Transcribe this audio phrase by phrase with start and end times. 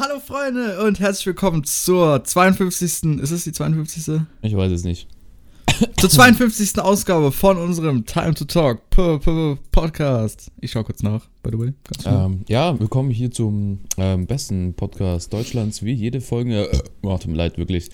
[0.00, 3.18] Hallo Freunde und herzlich willkommen zur 52.
[3.20, 4.20] Ist es die 52.?
[4.42, 5.08] Ich weiß es nicht.
[5.96, 6.78] Zur 52.
[6.78, 10.52] Ausgabe von unserem Time to Talk P -P Podcast.
[10.60, 11.72] Ich schau kurz nach, by the way.
[12.04, 16.70] Ähm, ja, willkommen hier zum ähm, besten Podcast Deutschlands, wie jede Folge.
[16.70, 17.90] Äh, oh, tut mir leid, wirklich.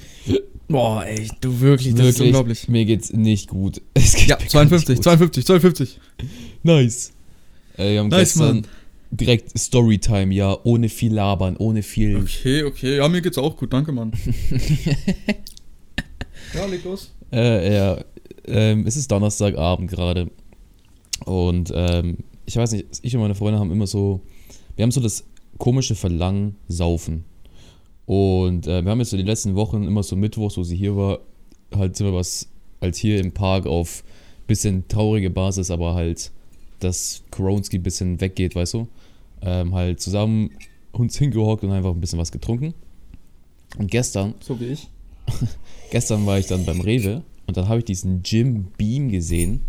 [0.69, 2.69] Boah, ey, du wirklich, das ist wirklich, unglaublich.
[2.69, 3.81] Mir geht's nicht gut.
[3.95, 5.05] Es geht Ja, mir gar 52, nicht gut.
[5.05, 6.01] 52, 52.
[6.65, 7.13] Nice.
[7.79, 8.67] Äh, wir haben Nice, gestern Mann.
[9.17, 12.17] Direkt Storytime, ja, ohne viel labern, ohne viel.
[12.17, 14.13] Okay, okay, ja, mir geht's auch gut, danke, Mann.
[16.55, 17.13] ja, leg los.
[17.33, 18.05] Äh, ja,
[18.47, 20.31] ähm, es ist Donnerstagabend gerade.
[21.25, 24.21] Und ähm, ich weiß nicht, ich und meine Freunde haben immer so,
[24.77, 25.25] wir haben so das
[25.59, 27.25] komische Verlangen, saufen.
[28.07, 30.97] Und äh, wir haben jetzt so die letzten Wochen immer so Mittwochs, wo sie hier
[30.97, 31.21] war,
[31.75, 32.49] halt immer was
[32.81, 34.05] als hier im Park auf
[34.47, 36.31] bisschen traurige Basis, aber halt,
[36.81, 38.89] dass Koronski ein bisschen weggeht, weißt du?
[39.45, 40.51] Ähm, halt zusammen
[40.93, 42.75] uns hingehockt und einfach ein bisschen was getrunken.
[43.79, 44.89] Und gestern So wie ich.
[45.91, 49.61] Gestern war ich dann beim Rewe und dann habe ich diesen Jim Beam gesehen,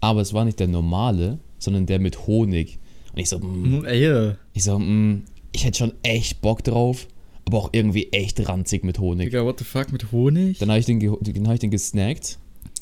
[0.00, 2.78] aber es war nicht der normale, sondern der mit Honig.
[3.12, 7.08] Und ich so, mm, Mhm, ey, ich so, mm, ich hätte schon echt Bock drauf,
[7.44, 9.26] aber auch irgendwie echt ranzig mit Honig.
[9.26, 10.58] Digga, what the fuck, mit Honig?
[10.58, 12.38] Dann habe ich den, hab ich den gesnackt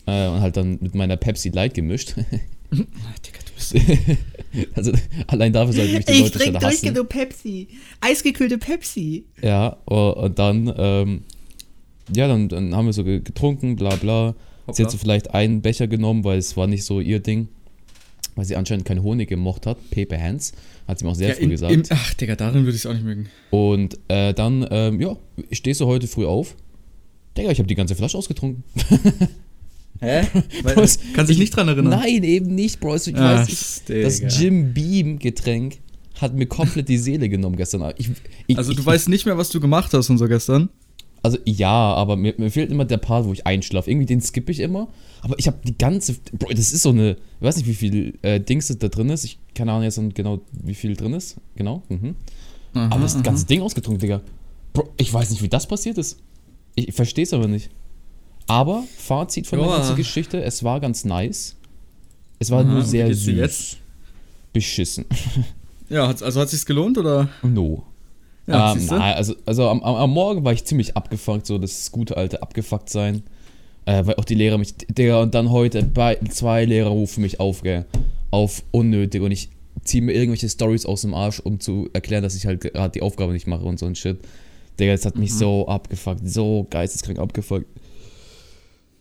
[0.07, 2.15] äh, und halt dann mit meiner Pepsi Light gemischt.
[2.71, 3.75] Digga, du bist
[4.75, 4.93] also
[5.27, 7.07] allein dafür sollten mich die Leute schon hassen.
[7.09, 7.69] Pepsi.
[8.01, 9.25] Eisgekühlte Pepsi.
[9.43, 11.23] Ja, oh, und dann, ähm,
[12.15, 14.35] ja, dann, dann haben wir so ge- getrunken, bla bla.
[14.73, 17.49] Sie hat so vielleicht einen Becher genommen, weil es war nicht so ihr Ding.
[18.35, 19.79] Weil sie anscheinend keinen Honig gemocht hat.
[19.91, 20.53] Paper Hands.
[20.87, 21.73] Hat sie mir auch sehr Ja, früh in, gesagt.
[21.73, 23.29] im, ach, Digga, darin würde ich es auch nicht mögen.
[23.51, 25.17] Und äh, dann, ähm, ja,
[25.53, 26.55] stehst du heute früh auf.
[27.37, 28.63] Digga, ich habe die ganze Flasche ausgetrunken.
[30.01, 30.23] Hä?
[30.63, 30.99] Was?
[31.15, 31.99] kannst dich Ich- nicht dran erinnern?
[32.01, 32.97] Nein, eben nicht, Bro.
[32.97, 33.49] Ich Ach, weiß
[33.89, 34.05] nicht.
[34.05, 34.39] Das.
[34.41, 35.79] Jim Beam Getränk
[36.21, 37.93] hat mir komplett die Seele genommen gestern.
[37.97, 38.11] Ich,
[38.47, 40.69] ich, Also du ich, weißt nicht mehr, was du gemacht hast und so gestern.
[41.23, 43.91] Also ja, aber mir, mir fehlt immer der Part, wo ich einschlafe.
[43.91, 44.89] Irgendwie den skippe ich immer.
[45.21, 46.15] Aber ich habe die ganze.
[46.39, 47.13] Bro, das ist so eine.
[47.13, 49.25] Ich weiß nicht, wie viel äh, Dings da drin ist.
[49.25, 51.37] Ich keine Ahnung jetzt genau, wie viel drin ist.
[51.57, 51.83] Genau.
[51.89, 52.15] Mhm.
[52.73, 54.21] aber das ganze Ding ausgetrunken, Digga.
[54.73, 56.19] Bro, ich weiß nicht, wie das passiert ist.
[56.77, 57.71] Ich, ich verstehe es aber nicht.
[58.49, 59.77] Aber Fazit von der Joa.
[59.79, 61.55] ganzen Geschichte: Es war ganz nice.
[62.39, 63.37] Es war Aha, nur sehr süß.
[63.37, 63.77] jetzt?
[64.53, 65.05] Beschissen.
[65.91, 67.31] Ja, also hat sich's gelohnt oder?
[67.43, 67.83] No.
[68.47, 71.91] Ja, ähm, nein, also, also am, am, am Morgen war ich ziemlich abgefuckt, so das
[71.93, 73.23] gute alte abgefuckt sein.
[73.87, 77.41] Äh, weil auch die Lehrer mich, Digga, und dann heute bei, zwei Lehrer rufen mich
[77.41, 77.87] auf, gell,
[78.31, 79.49] auf unnötig und ich
[79.83, 83.01] ziehe mir irgendwelche Stories aus dem Arsch, um zu erklären, dass ich halt gerade die
[83.01, 84.19] Aufgabe nicht mache und so ein Shit.
[84.79, 85.37] Digga, das hat mich Mhm.
[85.39, 87.65] so abgefuckt, so geisteskrank abgefuckt.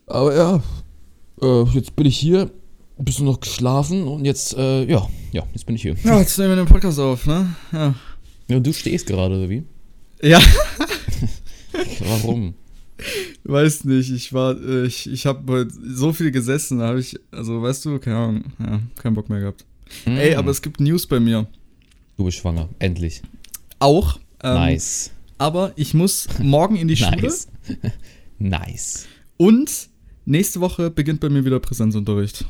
[0.07, 0.63] Aber ja,
[1.41, 2.50] äh, jetzt bin ich hier,
[2.97, 5.95] ein bisschen noch geschlafen und jetzt, äh, ja, ja, jetzt bin ich hier.
[6.03, 7.53] Ja, jetzt nehmen wir den Podcast auf, ne?
[7.72, 7.94] Ja.
[8.47, 9.63] Ja, und du stehst gerade, oder wie?
[10.22, 10.40] Ja,
[12.00, 12.53] Warum?
[13.44, 17.62] weiß nicht, ich war, äh, ich, ich habe so viel gesessen, da habe ich, also
[17.62, 19.66] weißt du, keine Ahnung, ja, keinen Bock mehr gehabt.
[20.06, 20.40] Ey, Mm.
[20.40, 21.47] aber es gibt News bei mir.
[22.17, 23.22] Du bist schwanger, endlich.
[23.79, 24.19] Auch.
[24.44, 25.12] Ähm, nice.
[25.38, 27.47] Aber ich muss morgen in die Schule Nice.
[28.40, 29.06] nice.
[29.38, 29.90] und
[30.28, 32.46] nächste Woche beginnt bei mir wieder Präsenzunterricht.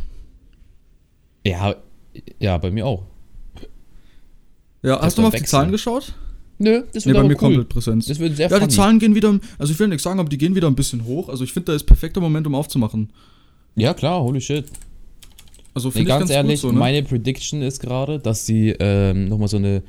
[1.45, 1.75] Ja,
[2.39, 3.03] ja, bei mir auch.
[4.83, 5.49] Ja, Das hast du mal auf die wechseln.
[5.49, 6.13] Zahlen geschaut?
[6.59, 7.39] Nö, das Nee, wird bei aber mir cool.
[7.39, 8.05] komplett Präsenz.
[8.07, 8.73] Das wird sehr Ja, die funny.
[8.73, 11.29] Zahlen gehen wieder, also ich will nichts sagen, aber die gehen wieder ein bisschen hoch.
[11.29, 13.11] Also ich finde, da ist perfekter Moment, um aufzumachen.
[13.75, 14.65] Ja, klar, holy shit.
[15.75, 16.79] Also Nee, ganz ganz ehrlich, gut so, ne?
[16.79, 19.83] meine Prediction ist gerade, dass sie ähm, nochmal so eine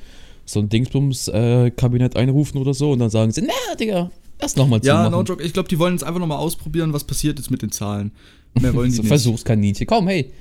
[0.44, 4.10] so ein Dingsbums-Kabinett einrufen oder so und dann sagen sie, na, Digga,
[4.40, 5.12] lass nochmal Ja, zumachen.
[5.12, 5.42] no joke.
[5.42, 8.12] Ich glaube, die wollen jetzt einfach nochmal ausprobieren, was passiert jetzt mit den Zahlen.
[8.60, 9.08] Mehr wollen die so nicht.
[9.08, 9.86] Versuchskaninchen.
[9.86, 10.32] Komm, hey.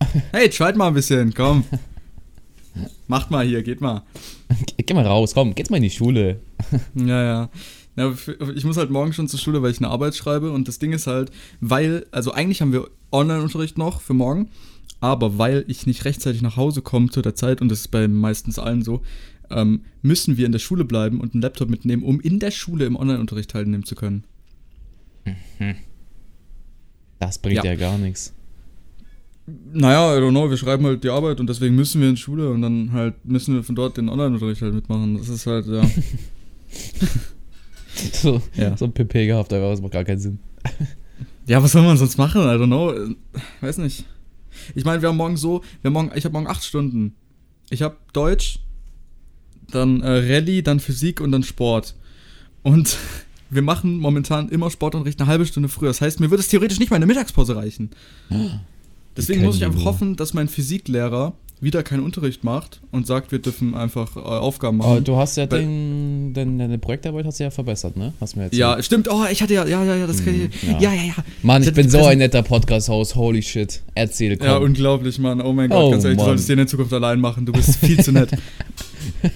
[0.32, 1.64] Hey, tried mal ein bisschen, komm.
[3.08, 4.02] Macht mal hier, geht mal.
[4.76, 6.40] Geh, geh mal raus, komm, geht's mal in die Schule.
[6.94, 7.50] Ja, ja.
[7.96, 8.14] ja
[8.54, 10.50] ich muss halt morgen schon zur Schule, weil ich eine Arbeit schreibe.
[10.52, 11.30] Und das Ding ist halt,
[11.60, 14.50] weil, also eigentlich haben wir Online-Unterricht noch für morgen,
[15.00, 18.08] aber weil ich nicht rechtzeitig nach Hause komme zu der Zeit, und das ist bei
[18.08, 19.02] meistens allen so,
[19.50, 22.84] ähm, müssen wir in der Schule bleiben und einen Laptop mitnehmen, um in der Schule
[22.86, 24.24] im Online-Unterricht teilnehmen zu können.
[27.18, 27.64] Das bringt Ja.
[27.64, 28.32] ja, gar nichts.
[29.72, 32.20] Naja, I don't know, wir schreiben halt die Arbeit und deswegen müssen wir in die
[32.20, 35.16] Schule und dann halt müssen wir von dort den Online-Unterricht halt mitmachen.
[35.18, 35.82] Das ist halt, ja.
[38.12, 38.76] So, Ja.
[38.76, 40.38] so ein PP gehabt, aber das macht gar keinen Sinn.
[41.46, 42.42] Ja, was soll man sonst machen?
[42.42, 42.92] I don't know.
[43.62, 44.04] Weiß nicht.
[44.74, 47.14] Ich meine, wir haben morgen so, wir haben morgen, ich habe morgen acht Stunden.
[47.70, 48.58] Ich habe Deutsch,
[49.70, 51.94] dann äh, Rallye, dann Physik und dann Sport.
[52.62, 52.96] Und
[53.50, 55.88] wir machen momentan immer Sportunterricht eine halbe Stunde früher.
[55.88, 57.90] Das heißt, mir würde es theoretisch nicht mal in der Mittagspause reichen.
[59.16, 63.38] Deswegen muss ich einfach hoffen, dass mein Physiklehrer wieder keinen Unterricht macht und sagt, wir
[63.38, 65.04] dürfen einfach äh, Aufgaben Aber machen.
[65.04, 68.12] du hast ja Weil- den, deine, Projektarbeit hast du ja verbessert, ne?
[68.20, 68.50] Hast du mir.
[68.52, 69.08] Ja, stimmt.
[69.10, 70.62] Oh, ich hatte ja, ja, ja, ja, das kann ich.
[70.62, 70.78] Hm, ja.
[70.80, 71.14] Ja, ja, ja.
[71.42, 73.80] Mann, ich hatte bin so ein netter Podcast-Host, holy shit.
[73.94, 74.46] Erzähl, komm.
[74.46, 75.40] Ja, unglaublich, Mann.
[75.40, 76.28] Oh mein Gott, Oh, ganz ehrlich, du Mann.
[76.32, 77.46] solltest den in Zukunft allein machen.
[77.46, 78.30] Du bist viel zu nett.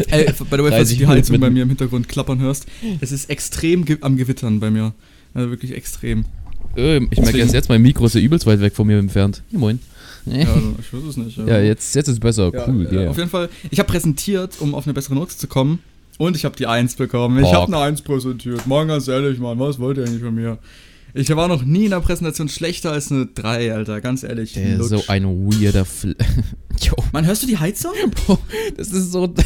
[0.10, 1.40] Ey, by the way, falls 30 du die Heizung Minuten.
[1.40, 2.66] bei mir im Hintergrund klappern hörst,
[3.00, 4.94] es ist extrem ge am Gewittern bei mir.
[5.34, 6.24] Also wirklich extrem.
[6.76, 9.42] Ähm, ich merke erst jetzt, mein Mikro ist ja übelst weit weg von mir entfernt.
[9.50, 9.80] Ja, moin.
[10.26, 11.36] Ja, also, ich weiß es nicht.
[11.38, 12.50] Ja, jetzt, jetzt ist es besser.
[12.52, 13.10] Ja, cool, ja, ja.
[13.10, 15.80] Auf jeden Fall, ich habe präsentiert, um auf eine bessere Note zu kommen.
[16.18, 17.42] Und ich habe die 1 bekommen.
[17.42, 18.66] Ich habe eine 1 präsentiert.
[18.66, 20.58] Morgen ganz ehrlich, Mann, was wollt ihr eigentlich von mir?
[21.14, 24.00] Ich war noch nie in der Präsentation schlechter als eine 3, Alter.
[24.00, 24.52] Ganz ehrlich.
[24.52, 24.90] Der Lutsch.
[24.90, 26.14] so ein weirder Fl
[26.80, 27.92] Jo, Mann, hörst du die Heizung?
[28.26, 28.38] Bro,
[28.76, 29.32] das ist so.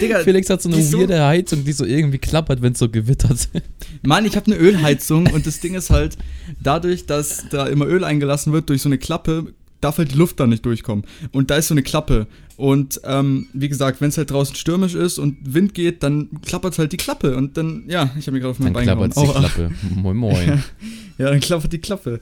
[0.00, 2.72] Digga, Felix hat so eine die ist so- weirde Heizung, die so irgendwie klappert, wenn
[2.72, 3.48] es so gewittert.
[4.02, 6.16] Mann, ich habe eine Ölheizung und das Ding ist halt,
[6.62, 10.40] dadurch, dass da immer Öl eingelassen wird durch so eine Klappe, darf halt die Luft
[10.40, 11.04] da nicht durchkommen.
[11.32, 12.26] Und da ist so eine Klappe.
[12.56, 16.78] Und ähm, wie gesagt, wenn es halt draußen stürmisch ist und Wind geht, dann klappert
[16.78, 17.36] halt die Klappe.
[17.36, 19.36] Und dann, ja, ich habe mir gerade auf mein Dann Bein klappert die gehauen.
[19.44, 19.48] Aua.
[19.48, 19.70] Klappe.
[19.94, 20.62] Moin, moin.
[21.18, 22.18] Ja, dann klappert die Klappe.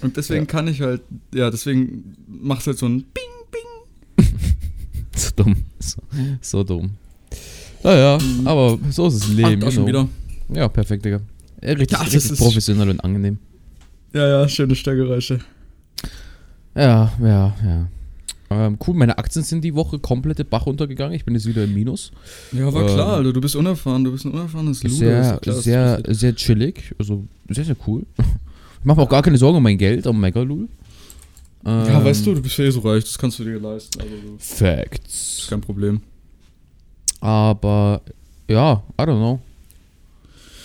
[0.00, 0.46] Und deswegen Ja.
[0.46, 1.02] kann ich halt,
[1.32, 4.26] ja, deswegen macht halt so ein Bing.
[5.16, 5.54] So dumm.
[5.90, 6.00] So,
[6.40, 6.90] so dumm.
[7.82, 8.46] Naja, Mhm.
[8.46, 9.60] aber so ist das Ah, Leben.
[9.60, 9.86] know.
[9.86, 10.08] wieder.
[10.52, 11.20] Ja, perfekt, Digga.
[11.62, 13.38] Richtig, Ja, das richtig ist- professionell und angenehm.
[14.12, 15.40] Ja, ja, schöne Störgeräusche.
[16.74, 17.88] Ja, ja, ja.
[18.50, 21.14] Ähm, cool, meine Aktien sind die Woche komplett den Bach runtergegangen.
[21.14, 22.12] Ich bin jetzt wieder im Minus.
[22.52, 24.94] Ja, war Ähm, klar, Alter, du bist unerfahren, du bist ein unerfahrenes Luder.
[24.96, 26.94] Sehr, klar, sehr, sehr chillig.
[26.98, 28.04] Also sehr, sehr cool.
[28.80, 30.68] Ich mache mir auch gar keine Sorgen um mein Geld, um Megalul.
[31.66, 34.00] Ähm, Ja, weißt du, du bist ja eh so reich, das kannst du dir leisten.
[34.00, 35.46] Also, das ist Facts.
[35.48, 36.00] kein Problem.
[37.20, 38.02] Aber
[38.48, 39.40] ja, I don't know.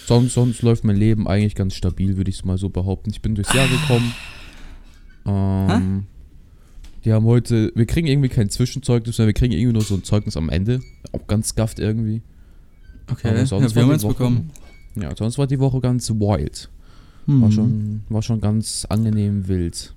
[0.07, 3.12] Sonst, sonst läuft mein Leben eigentlich ganz stabil, würde ich es mal so behaupten.
[3.12, 4.13] Ich bin durchs Jahr gekommen.
[5.25, 6.06] Ähm,
[7.06, 10.04] die haben heute, wir kriegen irgendwie kein Zwischenzeugnis, sondern wir kriegen irgendwie nur so ein
[10.04, 10.81] Zeugnis am Ende.
[11.12, 12.22] Auch ganz gafft irgendwie.
[13.10, 14.52] Okay, Aber ja, sonst wir war haben die eins Woche- bekommen.
[14.95, 16.69] Ja, sonst war die Woche ganz wild.
[17.25, 17.42] Hm.
[17.44, 19.94] War, schon, war schon ganz angenehm wild.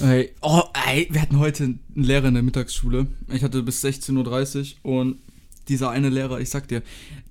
[0.00, 3.06] Ey, oh, ey, wir hatten heute einen Lehrer in der Mittagsschule.
[3.32, 5.18] Ich hatte bis 16.30 Uhr und
[5.68, 6.82] dieser eine Lehrer, ich sag dir,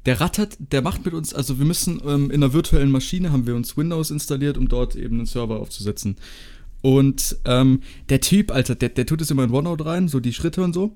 [0.06, 3.48] der rattert, der macht mit uns, also wir müssen ähm, in einer virtuellen Maschine haben
[3.48, 6.18] wir uns Windows installiert, um dort eben einen Server aufzusetzen.
[6.82, 10.34] Und ähm, der Typ, Alter, der, der tut es immer in OneNote rein, so die
[10.34, 10.96] Schritte und so.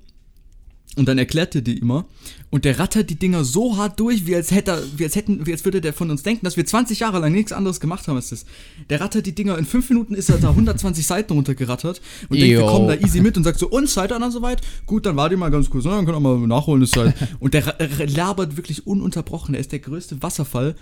[0.95, 2.05] Und dann erklärt er die immer.
[2.49, 5.45] Und der rattert die Dinger so hart durch, wie als hätte er, wie als hätten,
[5.45, 8.07] wie als würde der von uns denken, dass wir 20 Jahre lang nichts anderes gemacht
[8.07, 8.45] haben als das.
[8.89, 12.55] Der rattert die Dinger, in 5 Minuten ist er da 120 Seiten runtergerattert und denkt,
[12.55, 12.67] wir Yo.
[12.67, 14.61] kommen da easy mit und sagt so, und seid ihr dann soweit?
[14.87, 15.91] Gut, dann wart ihr mal ganz kurz, ne?
[15.91, 17.13] dann können wir mal nachholen, ist halt.
[17.39, 17.75] Und der
[18.07, 20.75] labert wirklich ununterbrochen, er ist der größte Wasserfall.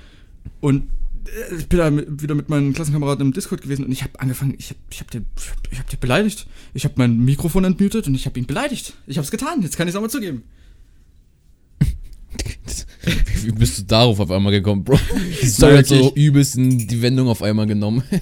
[0.62, 0.84] Und
[1.58, 1.92] ich bin da
[2.22, 5.12] wieder mit meinen Klassenkameraden im Discord gewesen und ich habe angefangen, ich habe ich hab
[5.12, 6.48] den, ich hab, ich hab den beleidigt.
[6.74, 8.94] Ich habe mein Mikrofon entmutet und ich habe ihn beleidigt.
[9.06, 10.44] Ich habe es getan, jetzt kann ich es auch mal zugeben.
[13.44, 15.00] Wie bist du darauf auf einmal gekommen, Bro?
[15.42, 18.04] Die Story hat so übelsten die Wendung auf einmal genommen.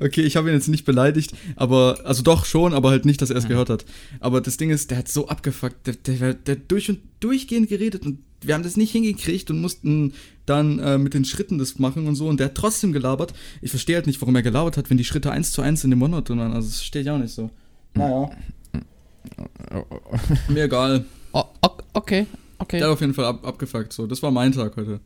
[0.00, 3.30] Okay, ich habe ihn jetzt nicht beleidigt, aber, also doch schon, aber halt nicht, dass
[3.30, 3.86] er es gehört hat.
[4.20, 7.68] Aber das Ding ist, der hat so abgefuckt, der, der, der hat durch und durchgehend
[7.68, 10.12] geredet und wir haben das nicht hingekriegt und mussten
[10.46, 13.34] dann äh, mit den Schritten das machen und so und der hat trotzdem gelabert.
[13.62, 15.90] Ich verstehe halt nicht, warum er gelabert hat, wenn die Schritte eins zu eins in
[15.90, 16.40] dem Monat waren.
[16.52, 17.50] Also das verstehe ich auch nicht so.
[17.94, 18.30] Naja.
[20.48, 21.04] Mir egal.
[21.32, 22.26] Oh, ok- okay,
[22.58, 22.78] okay.
[22.78, 23.92] Der hat auf jeden Fall ab, abgefuckt.
[23.92, 25.00] So, das war mein Tag heute.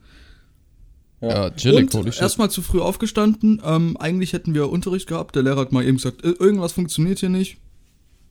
[1.20, 2.20] Ja, chillig, Und shit.
[2.22, 3.60] erstmal zu früh aufgestanden.
[3.64, 5.36] Ähm, eigentlich hätten wir Unterricht gehabt.
[5.36, 7.58] Der Lehrer hat mal eben gesagt, "Äh, irgendwas funktioniert hier nicht.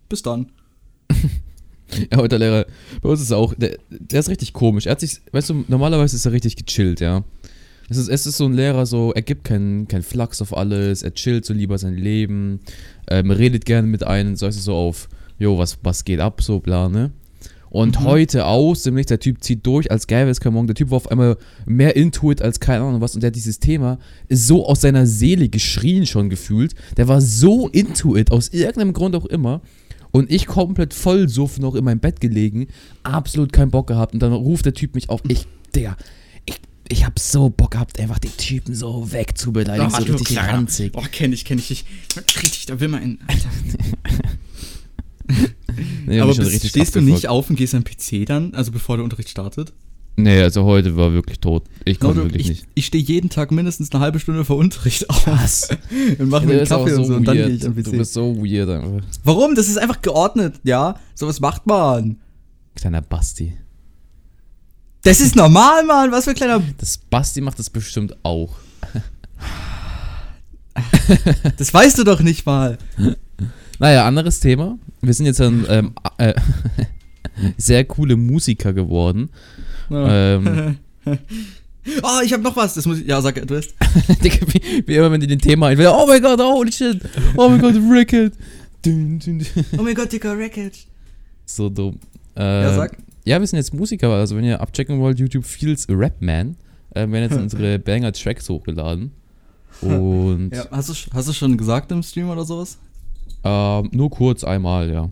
[0.09, 0.51] Bis dann.
[2.11, 2.65] Ja, heute Lehrer,
[3.01, 4.85] bei uns ist er auch, der, der ist richtig komisch.
[4.85, 7.23] Er hat sich, weißt du, normalerweise ist er richtig gechillt, ja.
[7.89, 11.03] Es ist, es ist so ein Lehrer, so, er gibt keinen kein Flachs auf alles,
[11.03, 12.61] er chillt so lieber sein Leben,
[13.09, 16.41] ähm, redet gerne mit einem, so ist es so auf, jo, was, was geht ab,
[16.41, 17.11] so, bla, ne?
[17.69, 18.03] Und Mhm.
[18.05, 20.67] heute aus dem Nichts, der Typ zieht durch, als gäbe es kein Morgen.
[20.67, 23.15] Der Typ war auf einmal mehr Intuit als keine Ahnung was.
[23.15, 23.97] Und der hat dieses Thema
[24.29, 26.75] so aus seiner Seele geschrien schon gefühlt.
[26.97, 29.61] Der war so Intuit, aus irgendeinem Grund auch immer.
[30.11, 32.67] Und ich komplett voll suff noch in meinem Bett gelegen,
[33.03, 34.13] absolut keinen Bock gehabt.
[34.13, 35.21] Und dann ruft der Typ mich auf.
[35.27, 35.95] Ich, Digga,
[36.45, 40.53] ich, ich hab so Bock gehabt, einfach den Typen so wegzubeleidigen, so du richtig Kleiner.
[40.53, 40.91] ranzig.
[40.95, 41.71] Oh, kenn ich, kenn ich.
[41.71, 41.85] ich
[42.43, 43.19] richtig, da will man in.
[43.27, 43.49] Alter.
[46.05, 47.05] Nee, Aber bist, stehst du abgefuckt.
[47.05, 49.71] nicht auf und gehst am PC dann, also bevor der Unterricht startet?
[50.17, 51.63] Nee, also heute war wirklich tot.
[51.85, 52.67] Ich konnte Leute, wirklich ich, nicht.
[52.75, 55.25] ich stehe jeden Tag mindestens eine halbe Stunde vor Unterricht auf.
[55.25, 55.69] Was?
[56.19, 57.97] Und mache Du mir einen Kaffee und so und dann gehe ich am Du PC.
[57.97, 59.07] bist so weird einfach.
[59.23, 59.55] Warum?
[59.55, 60.95] Das ist einfach geordnet, ja?
[61.15, 62.17] Sowas macht man.
[62.75, 63.53] Kleiner Basti.
[65.03, 66.11] Das ist normal, Mann.
[66.11, 66.61] Was für ein kleiner.
[66.77, 68.55] Das Basti macht das bestimmt auch.
[71.57, 72.77] Das weißt du doch nicht mal.
[73.79, 74.77] Naja, anderes Thema.
[75.01, 76.33] Wir sind jetzt dann, ähm, äh,
[77.57, 79.29] sehr coole Musiker geworden.
[79.91, 80.35] Ja.
[80.35, 82.73] Ähm, oh, ich habe noch was.
[82.75, 83.73] Das muss ich, ja, sag, du hast.
[84.23, 87.01] Digga, wie, wie immer, wenn die den Thema einfällt, oh mein Gott, holy shit,
[87.35, 87.75] oh mein Gott,
[88.85, 89.19] dün.
[89.77, 90.85] Oh mein Gott, Dicker Wreckage.
[91.45, 91.99] So dumm.
[92.35, 92.97] Ja, Ähm, sag.
[93.23, 96.55] Ja, wir sind jetzt Musiker, also wenn ihr abchecken wollt, YouTube Feels Rapman,
[96.95, 99.11] äh, werden jetzt unsere Banger-Tracks hochgeladen.
[99.81, 102.77] Und Ja, hast, du, hast du schon gesagt im Stream oder sowas?
[103.43, 105.09] ähm, nur kurz einmal, ja.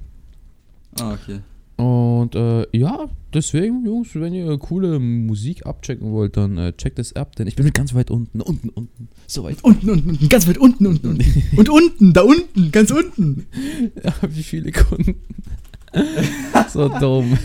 [0.99, 1.39] Ah, okay.
[1.79, 7.15] Und äh, ja, deswegen, Jungs, wenn ihr coole Musik abchecken wollt, dann äh, checkt es
[7.15, 9.63] ab, denn ich bin ganz weit unten, unten, unten, so weit.
[9.63, 11.43] Unten, unten, unten, ganz weit unten, unten, unten.
[11.55, 13.47] Und unten, da unten, ganz unten.
[14.03, 15.21] Ja, wie viele Kunden.
[16.69, 17.37] so dumm.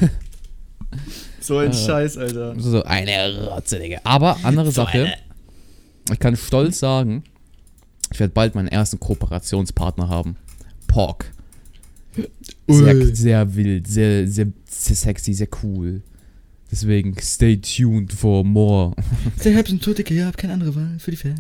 [1.41, 1.75] So ein Äh.
[1.75, 2.59] Scheiß, Alter.
[2.59, 4.01] So eine Rotze, Digga.
[4.03, 5.15] Aber andere Sache,
[6.11, 7.23] ich kann stolz sagen,
[8.13, 10.35] ich werde bald meinen ersten Kooperationspartner haben.
[10.89, 11.33] Pork.
[12.69, 13.15] Sehr, Ui.
[13.15, 16.03] sehr wild, sehr, sehr, sehr sexy, sehr cool.
[16.71, 18.95] Deswegen stay tuned for more.
[19.45, 20.97] Der Habs und Totiker, ja, hab keine andere Wahl.
[20.99, 21.35] Für die Fam.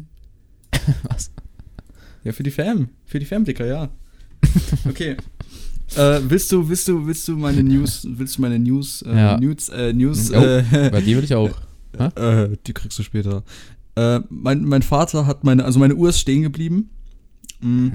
[1.04, 1.30] Was?
[2.24, 2.88] Ja, für die Fam.
[3.06, 3.88] Für die Fam, Dicker, ja.
[4.88, 5.16] Okay.
[5.96, 9.40] äh, willst du, willst du, willst du meine News, willst du meine News, äh, Ja.
[9.40, 11.50] News, äh, News, Oh, äh, Bei dir will ich auch.
[11.98, 13.44] äh, die kriegst du später.
[13.96, 16.90] Äh, mein, mein Vater hat meine, also meine Uhr ist stehen geblieben.
[17.60, 17.88] Mm.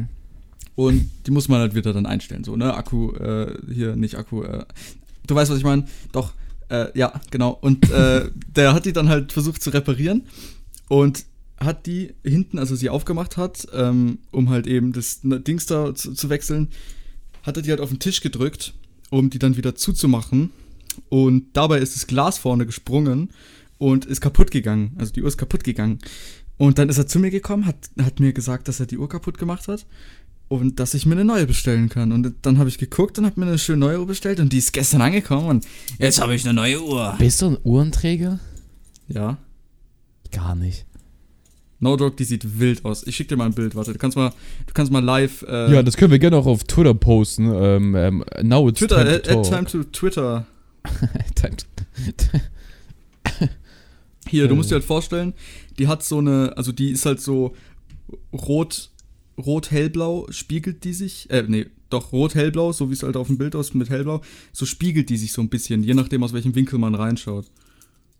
[0.79, 2.73] Und die muss man halt wieder dann einstellen, so, ne?
[2.73, 4.63] Akku, äh, hier, nicht Akku, äh,
[5.27, 5.83] du weißt, was ich meine?
[6.13, 6.31] Doch,
[6.69, 7.49] äh, ja, genau.
[7.59, 10.23] Und äh, der hat die dann halt versucht zu reparieren
[10.87, 11.25] und
[11.59, 15.65] hat die hinten, als er sie aufgemacht hat, ähm, um halt eben das ne, Dings
[15.65, 16.69] da zu, zu wechseln,
[17.43, 18.73] hat er die halt auf den Tisch gedrückt,
[19.09, 20.51] um die dann wieder zuzumachen.
[21.09, 23.31] Und dabei ist das Glas vorne gesprungen
[23.79, 24.95] und ist kaputt gegangen.
[24.97, 25.99] Also die Uhr ist kaputt gegangen.
[26.55, 29.09] Und dann ist er zu mir gekommen, hat, hat mir gesagt, dass er die Uhr
[29.09, 29.85] kaputt gemacht hat
[30.49, 32.11] und dass ich mir eine neue bestellen kann.
[32.11, 34.57] Und dann habe ich geguckt und habe mir eine schöne neue Uhr bestellt und die
[34.57, 35.65] ist gestern angekommen und
[35.99, 37.15] jetzt habe ich eine neue Uhr.
[37.17, 38.39] Bist du ein Uhrenträger?
[39.07, 39.37] Ja.
[40.31, 40.85] Gar nicht.
[41.79, 43.07] No Dog, die sieht wild aus.
[43.07, 43.93] Ich schicke dir mal ein Bild, warte.
[43.93, 44.31] Du kannst mal,
[44.67, 45.43] du kannst mal live.
[45.43, 47.45] Äh, Ja, das können wir gerne auch auf Twitter posten.
[47.55, 49.49] Ähm, ähm, now it's Twitter, time add, to add talk.
[49.49, 50.45] time to Twitter.
[51.35, 51.65] time to
[54.27, 54.57] Hier, du Äh.
[54.57, 55.33] musst dir halt vorstellen,
[55.79, 57.55] die hat so eine, also die ist halt so
[58.33, 58.91] rot,
[59.39, 63.55] rot-hellblau, spiegelt die sich, äh, nee, doch rot-hellblau, so wie es halt auf dem Bild
[63.55, 64.21] aussieht mit hellblau,
[64.53, 67.45] so spiegelt die sich so ein bisschen, je nachdem, aus welchem Winkel man reinschaut.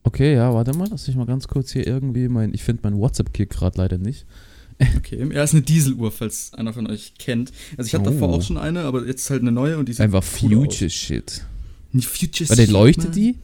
[0.03, 2.53] Okay, ja, warte mal, lass ich mal ganz kurz hier irgendwie mein.
[2.53, 4.25] Ich finde meinen WhatsApp-Kick gerade leider nicht.
[4.95, 7.51] Okay, er ist eine Dieseluhr, falls einer von euch kennt.
[7.77, 8.13] Also ich hatte Oh.
[8.13, 10.51] davor auch schon eine, aber jetzt ist halt eine neue und die sieht Einfach cool
[10.51, 11.25] Future Shit.
[11.31, 11.41] Aus.
[11.91, 13.11] Nicht Future Warte, leuchtet man.
[13.13, 13.35] die?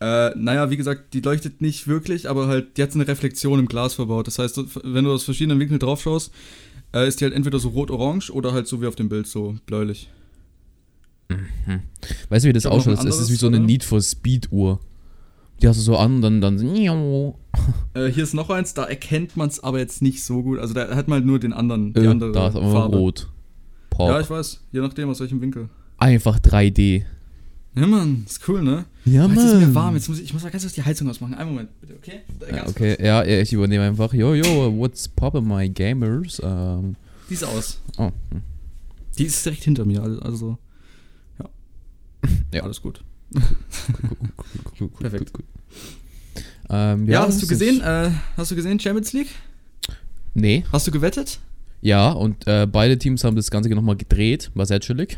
[0.00, 3.66] Äh, naja, wie gesagt, die leuchtet nicht wirklich, aber halt, die hat eine Reflexion im
[3.66, 4.26] Glas verbaut.
[4.26, 6.32] Das heißt, wenn du aus verschiedenen Winkeln drauf schaust,
[6.94, 9.56] äh, ist die halt entweder so rot-orange oder halt so wie auf dem Bild, so
[9.66, 10.08] bläulich.
[12.28, 12.98] Weißt du, wie das ausschaut?
[13.04, 13.66] Das ist wie so eine oder?
[13.66, 14.80] Need for Speed Uhr.
[15.60, 16.58] Die hast du so an, dann dann.
[17.94, 20.58] Äh, hier ist noch eins, da erkennt man es aber jetzt nicht so gut.
[20.58, 22.96] Also da hat man halt nur den anderen, Äh, andere da ist aber Farbe.
[22.96, 23.28] rot.
[23.90, 24.08] Pop.
[24.08, 25.68] Ja, ich weiß, je nachdem aus welchem Winkel.
[25.98, 27.04] Einfach 3D.
[27.74, 28.84] Ja, Mann, ist cool, ne?
[29.06, 30.82] Ja, Oh, jetzt ist mir warm, jetzt muss ich, ich muss mal ganz kurz die
[30.82, 31.34] Heizung ausmachen.
[31.34, 32.20] Einen Moment, bitte, okay?
[32.40, 34.12] Ja, ganz okay, ja, ja, ich übernehme einfach.
[34.12, 34.44] Yo, yo,
[34.76, 36.40] what's poppin' my gamers?
[36.44, 37.28] Ähm, kurz.
[37.30, 37.80] Die ist aus.
[37.96, 38.42] oh, hm.
[39.18, 40.58] Die ist direkt hinter mir, also-
[41.38, 41.48] ja.
[42.52, 42.62] Ja.
[42.64, 43.02] Alles gut.
[43.34, 43.42] Cool,
[44.10, 45.32] cool, cool, Perfekt.
[45.34, 45.44] cool.
[46.68, 49.28] Ähm, Ja, hast das du gesehen, äh, hast du gesehen Champions League?
[50.34, 51.40] Nee, Hast du gewettet?
[51.80, 55.16] ja, und äh, beide Teams haben das Ganze nochmal gedreht, war sehr chillig.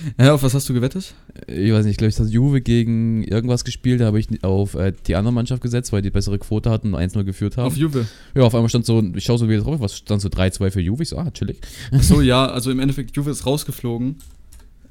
[0.18, 1.14] Ja, auf was hast du gewettet?
[1.46, 4.74] Ich weiß nicht, ich glaube, ich habe Juve gegen irgendwas gespielt, da habe ich auf
[4.74, 7.66] äh, die andere Mannschaft gesetzt, weil die bessere Quote hatten und 1-0 geführt haben.
[7.66, 8.06] Auf Juve.
[8.34, 10.80] ja, auf einmal stand so, ich schaue so wieder drauf, was stand so 3-2 für
[10.80, 11.02] Juve?
[11.02, 11.58] Ich so, ah, chillig.
[11.92, 14.16] Ach so, ja, also im Endeffekt, Juve ist rausgeflogen,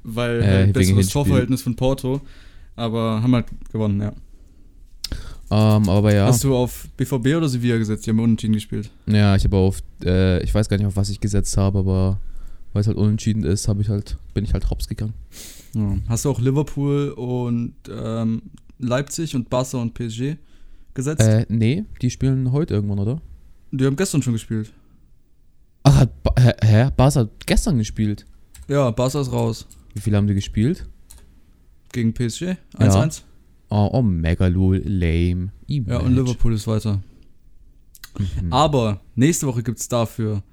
[0.04, 1.14] weil Äh, besseres Hinspiel.
[1.14, 2.22] Torverhältnis von Porto.
[2.76, 4.14] Aber haben halt gewonnen, ja.
[5.52, 8.06] Ähm, aber ja, Hast du auf BVB oder Sevilla gesetzt?
[8.06, 8.90] Die haben unentschieden gespielt.
[9.06, 12.20] ja, ich habe auf, äh, ich weiß gar nicht, auf was ich gesetzt habe, aber
[12.76, 15.14] weil es halt unentschieden ist, habe ich halt, bin ich halt hops gegangen.
[15.74, 15.98] Ja.
[16.10, 18.42] Hast du auch Liverpool und ähm,
[18.80, 20.36] Leipzig und Barca und PSG
[20.94, 21.22] gesetzt?
[21.22, 23.22] Äh, nee, die spielen heute irgendwann, oder?
[23.72, 24.74] Die haben gestern schon gespielt.
[25.84, 26.90] Ach, hat ba hä, hä?
[26.98, 28.26] Barca hat gestern gespielt.
[28.68, 29.66] Ja, Barca ist raus.
[29.94, 30.86] Wie viele haben die gespielt?
[31.94, 32.58] Gegen PSG.
[32.78, 33.22] 1-1.
[33.70, 35.54] Oh, oh Megalo, lame.
[35.68, 37.02] Ja, und Liverpool ist weiter.
[38.20, 38.52] Mhm.
[38.52, 40.44] Aber nächste Woche gibt es dafür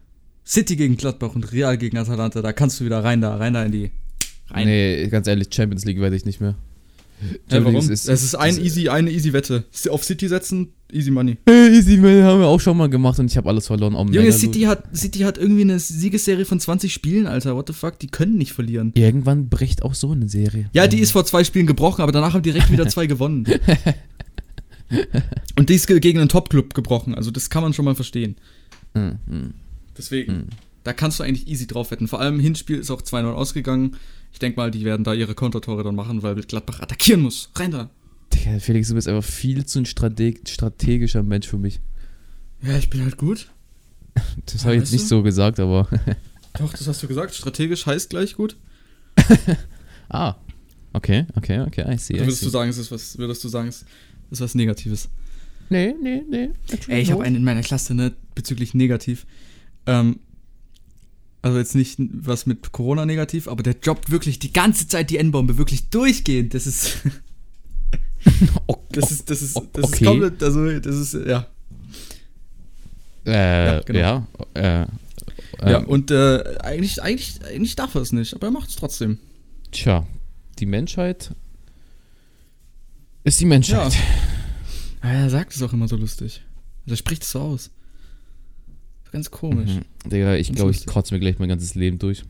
[0.46, 2.42] City gegen Gladbach und Real gegen Atalanta.
[2.42, 3.90] Da kannst du wieder rein da, rein da in die.
[4.48, 4.66] Rein.
[4.66, 6.56] Nee, ganz ehrlich, Champions League werde ich nicht mehr.
[7.48, 7.74] Ja, warum?
[7.80, 9.62] Champions es ist ein easy, eine easy Wette.
[9.88, 11.36] Auf City setzen, easy money.
[11.48, 13.94] Easy Man haben wir auch schon mal gemacht und ich habe alles verloren.
[13.94, 17.54] Oh, Junge, City hat, City hat irgendwie eine Siegesserie von 20 Spielen, Alter.
[17.54, 18.00] What the fuck?
[18.00, 18.90] Die können nicht verlieren.
[18.94, 20.68] Irgendwann bricht auch so eine Serie.
[20.72, 23.46] Ja, die ist vor zwei Spielen gebrochen, aber danach haben direkt wieder zwei gewonnen.
[25.56, 28.36] Und die ist ge- gegen einen Top-Club gebrochen, also das kann man schon mal verstehen.
[28.94, 29.54] Mhm.
[29.96, 30.46] Deswegen, Mhm.
[30.84, 32.08] da kannst du eigentlich easy drauf wetten.
[32.08, 33.96] Vor allem Hinspiel ist auch 2-0 ausgegangen.
[34.32, 37.50] Ich denke mal, die werden da ihre Kontertore dann machen, weil Gladbach attackieren muss.
[37.56, 37.90] Rein da.
[38.32, 41.80] Digga, Felix, du bist einfach viel zu ein Strateg strategischer Mensch für mich.
[42.62, 43.48] Ja, ich bin halt gut.
[44.46, 45.08] Das Ja, habe ich jetzt nicht du?
[45.08, 45.88] so gesagt, aber.
[46.58, 47.34] Doch, das hast du gesagt.
[47.34, 48.56] Strategisch heißt gleich gut.
[50.08, 50.36] ah.
[50.94, 52.14] Okay, okay, okay, I see.
[52.16, 52.44] I würdest see.
[52.46, 53.84] du sagen, es ist was, würdest du sagen, es
[54.30, 55.08] ist was Negatives?
[55.70, 56.50] Nee, nee, nee.
[56.88, 59.24] Ey, ich habe einen in meiner Klasse, ne, bezüglich negativ.
[59.86, 60.20] Ähm,
[61.42, 65.16] also jetzt nicht was mit Corona negativ, aber der droppt wirklich die ganze Zeit die
[65.18, 66.54] N-Bombe, wirklich durchgehend.
[66.54, 66.98] Das ist,
[68.92, 70.04] das ist, das ist, das ist Okay.
[70.04, 71.46] komplett, also das ist, ja.
[73.26, 73.98] Äh, Ja, genau.
[73.98, 74.26] ja.
[74.54, 74.86] Äh,
[75.60, 78.76] ja, ähm, und äh, eigentlich, eigentlich, eigentlich darf er es nicht, aber er macht es
[78.76, 79.18] trotzdem.
[79.70, 80.06] Tja,
[80.58, 81.34] die Menschheit
[83.24, 83.94] ist die Menschheit.
[85.02, 86.42] Ja, er sagt es auch immer so lustig.
[86.84, 87.70] Also er spricht es so aus.
[89.12, 89.70] Ganz komisch.
[89.70, 90.10] Mhm.
[90.10, 92.24] Digga, ich glaube, ich kotze mir gleich mein ganzes Leben durch.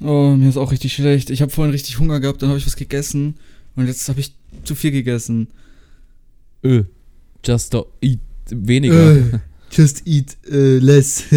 [0.00, 1.30] Oh, mir ist auch richtig schlecht.
[1.30, 3.36] Ich habe vorhin richtig Hunger gehabt, dann habe ich was gegessen
[3.76, 4.34] und jetzt habe ich
[4.64, 5.48] zu viel gegessen.
[6.64, 6.84] Ö.
[7.44, 9.16] Just eat weniger.
[9.16, 9.38] Äh,
[9.70, 11.24] just eat äh, less.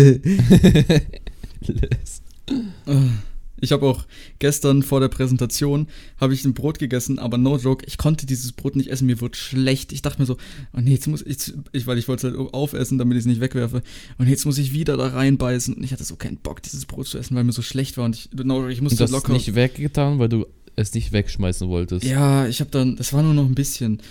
[3.60, 4.06] ich habe auch
[4.40, 8.52] gestern vor der Präsentation habe ich ein Brot gegessen, aber no joke, ich konnte dieses
[8.52, 9.92] Brot nicht essen, mir wurde schlecht.
[9.92, 10.38] Ich dachte mir so,
[10.74, 13.28] oh nee, jetzt muss ich, ich weil ich wollte es halt aufessen, damit ich es
[13.28, 13.82] nicht wegwerfe.
[14.18, 17.08] Und jetzt muss ich wieder da reinbeißen und ich hatte so keinen Bock, dieses Brot
[17.08, 19.10] zu essen, weil mir so schlecht war und ich, no joke, ich Und musste hast
[19.12, 19.34] es locker.
[19.34, 20.46] nicht weggetan, weil du
[20.76, 22.06] es nicht wegschmeißen wolltest.
[22.06, 24.02] Ja, ich habe dann, das war nur noch ein bisschen.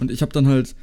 [0.00, 0.74] Und ich habe dann halt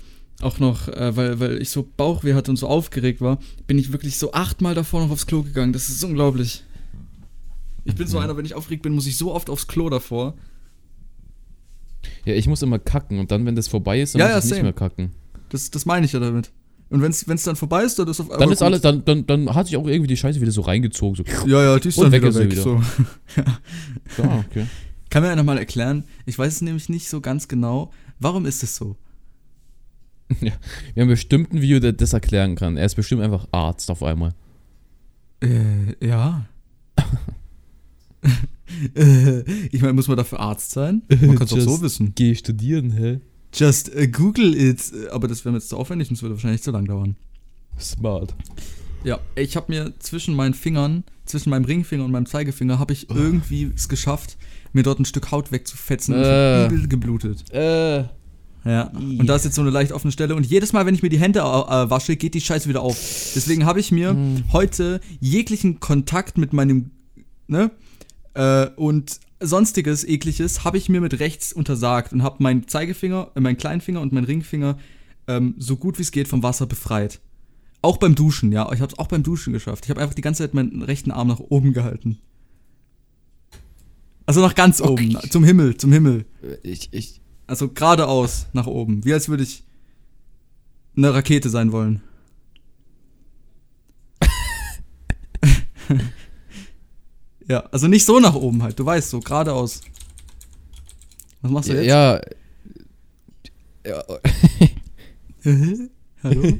[0.42, 3.92] auch noch, äh, weil, weil ich so Bauchweh hatte und so aufgeregt war, bin ich
[3.92, 5.74] wirklich so achtmal davor noch aufs Klo gegangen.
[5.74, 6.64] Das ist unglaublich.
[7.88, 10.36] Ich bin so einer, wenn ich aufgeregt bin, muss ich so oft aufs Klo davor.
[12.26, 14.38] Ja, ich muss immer kacken und dann, wenn das vorbei ist, dann Ja, muss ja,
[14.40, 14.64] ich nicht same.
[14.64, 15.12] mehr kacken.
[15.50, 16.52] Das, das meine ich ja damit.
[16.90, 19.54] Und wenn es dann vorbei ist, dann ist auf Dann ist alles, dann, dann, dann
[19.54, 21.16] hat sich auch irgendwie die Scheiße wieder so reingezogen.
[21.16, 21.48] So.
[21.48, 22.52] Ja, ja, die ist Und dann weg wieder weg.
[22.52, 22.62] wieder.
[22.62, 22.82] So.
[24.18, 24.68] Ja, okay.
[25.10, 28.64] Kann mir einer mal erklären, ich weiß es nämlich nicht so ganz genau, warum ist
[28.64, 28.98] es so?
[30.40, 30.52] Wir
[30.98, 32.76] haben bestimmt ein Video, der das erklären kann.
[32.76, 34.34] Er ist bestimmt einfach Arzt auf einmal.
[35.42, 36.46] Äh, ja.
[38.96, 39.40] Äh,
[39.72, 41.02] ich meine, muss man dafür Arzt sein?
[41.10, 42.14] Man kann es auch so wissen.
[42.16, 43.20] Geh studieren, hä?
[43.54, 44.82] Just äh, Google it.
[45.12, 47.16] Aber das wäre mir jetzt zu aufwendig und es würde wahrscheinlich zu lang dauern.
[47.80, 48.34] Smart.
[49.04, 53.10] Ja, ich habe mir zwischen meinen Fingern, zwischen meinem Ringfinger und meinem Zeigefinger, habe ich
[53.10, 54.38] irgendwie es geschafft,
[54.74, 56.66] mir dort ein Stück Haut wegzufetzen und ich Äh.
[56.66, 57.46] übel geblutet.
[57.54, 58.06] Äh.
[58.66, 58.88] Ja.
[58.98, 61.10] Und da ist jetzt so eine leicht offene Stelle und jedes Mal, wenn ich mir
[61.10, 62.98] die Hände äh, wasche, geht die Scheiße wieder auf.
[63.34, 64.44] Deswegen habe ich mir Hm.
[64.52, 66.90] heute jeglichen Kontakt mit meinem,
[67.48, 67.72] ne,
[68.38, 73.40] äh, und sonstiges ekliges habe ich mir mit rechts untersagt und habe meinen Zeigefinger, äh,
[73.40, 74.78] meinen Kleinfinger und meinen Ringfinger
[75.28, 77.20] ähm, so gut wie es geht vom Wasser befreit.
[77.82, 78.72] Auch beim Duschen, ja.
[78.72, 79.86] Ich habe es auch beim Duschen geschafft.
[79.86, 82.20] Ich habe einfach die ganze Zeit meinen rechten Arm nach oben gehalten.
[84.26, 85.16] Also nach ganz Okay.
[85.16, 86.26] oben, zum Himmel, zum Himmel.
[86.64, 87.22] Ich, ich.
[87.46, 89.06] Also geradeaus nach oben.
[89.06, 89.64] Wie als würde ich
[90.96, 92.02] eine Rakete sein wollen.
[97.48, 98.78] ja, also nicht so nach oben halt.
[98.80, 99.82] Du weißt so, geradeaus.
[101.42, 101.86] Was machst du jetzt?
[101.88, 102.20] Ja.
[103.86, 104.04] ja.
[106.24, 106.58] Hallo?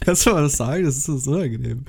[0.00, 0.84] Kannst du mal das sagen?
[0.84, 1.84] Das ist so unangenehm.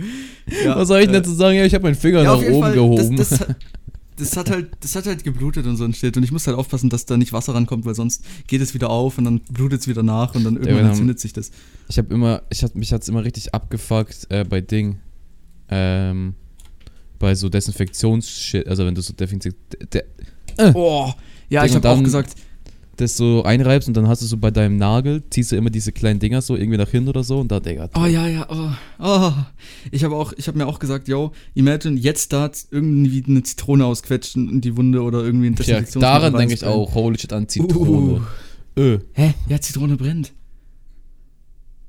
[0.65, 1.55] Ja, Was soll ich denn äh, dazu sagen?
[1.57, 3.15] Ja, ich habe meinen Finger ja, nach oben Fall, gehoben.
[3.15, 3.55] Das, das, hat-
[4.17, 6.17] das, hat halt, das hat halt geblutet und so ein Shit.
[6.17, 8.89] Und ich muss halt aufpassen, dass da nicht Wasser rankommt, weil sonst geht es wieder
[8.89, 11.51] auf und dann blutet es wieder nach und dann irgendwann haben- entzündet sich das.
[11.89, 14.97] Ich habe immer, ich hab, mich hat's immer richtig abgefuckt äh, bei Ding.
[15.69, 16.33] Ähm,
[17.19, 20.03] bei so Desinfektionsshit, also wenn du so Desinfekt, de,
[20.73, 21.13] Oh,
[21.49, 22.35] ja, Ding ich habe auch gesagt,
[22.97, 25.91] das so einreibst und dann hast du so bei deinem Nagel, ziehst du immer diese
[25.91, 27.89] kleinen Dinger so irgendwie nach hinten oder so und da, Digga.
[27.95, 29.33] oh ja, ja, oh, oh.
[29.91, 33.85] Ich habe auch, ich habe mir auch gesagt, yo, imagine jetzt da irgendwie eine Zitrone
[33.85, 37.33] ausquetschen in die Wunde oder irgendwie ein ja, Desinfektionsmittel daran denke ich auch, holy shit,
[37.33, 38.25] an Zitrone.
[38.75, 38.99] Ö.
[39.13, 39.33] Hä?
[39.47, 40.33] Ja, Zitrone brennt.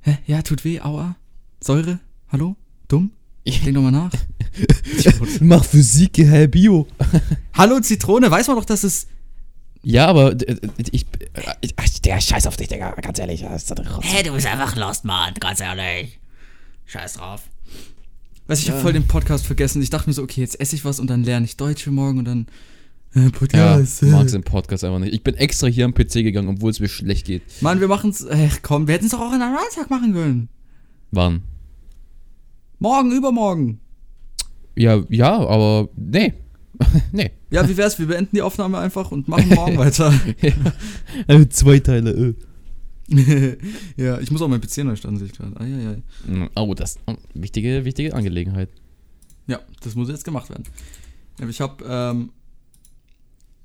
[0.01, 0.19] Hä?
[0.27, 1.17] Ja, tut weh, aua.
[1.61, 2.01] Säure?
[2.29, 2.57] Hallo?
[2.87, 3.13] Dumm?
[3.47, 4.13] Denk doch mal nach.
[5.41, 6.87] Mach Physik, hä, Bio.
[7.55, 9.07] Hallo, Zitrone, weiß man doch, dass es.
[9.83, 10.57] Ja, aber äh,
[10.91, 11.07] ich,
[11.63, 13.45] ich, ich, der Scheiß auf dich, Digga, ganz ehrlich.
[13.45, 16.19] Hey, du bist einfach lost, Mann, ganz ehrlich.
[16.87, 17.43] Scheiß drauf.
[18.49, 19.83] Weißt du, ich habe voll den Podcast vergessen.
[19.83, 21.91] Ich dachte mir so, okay, jetzt esse ich was und dann lerne ich Deutsch für
[21.91, 22.47] morgen und dann
[23.15, 24.03] Äh, Ja, Podcast.
[24.03, 25.13] mag's im Podcast einfach nicht.
[25.15, 27.43] Ich bin extra hier am PC gegangen, obwohl es mir schlecht geht.
[27.61, 28.23] Mann, wir machen's.
[28.23, 30.49] Äh, komm, wir hätten es doch auch an einem anderen Tag machen können.
[31.11, 31.43] Wann?
[32.79, 33.81] Morgen, übermorgen.
[34.79, 36.35] Ja, ja, aber nee.
[37.13, 37.31] nee.
[37.51, 37.99] Ja, wie wär's?
[37.99, 40.13] Wir beenden die Aufnahme einfach und machen morgen weiter.
[41.27, 42.11] Äh, Zwei Teile.
[42.11, 42.35] Äh.
[43.97, 45.59] ja, ich muss auch mein PC neu starten, sehe ich gerade.
[45.59, 46.49] Ah, ja, ja.
[46.55, 48.69] Oh, das oh, wichtige, wichtige Angelegenheit.
[49.47, 50.65] Ja, das muss jetzt gemacht werden.
[51.41, 52.31] Ja, ich habe ähm,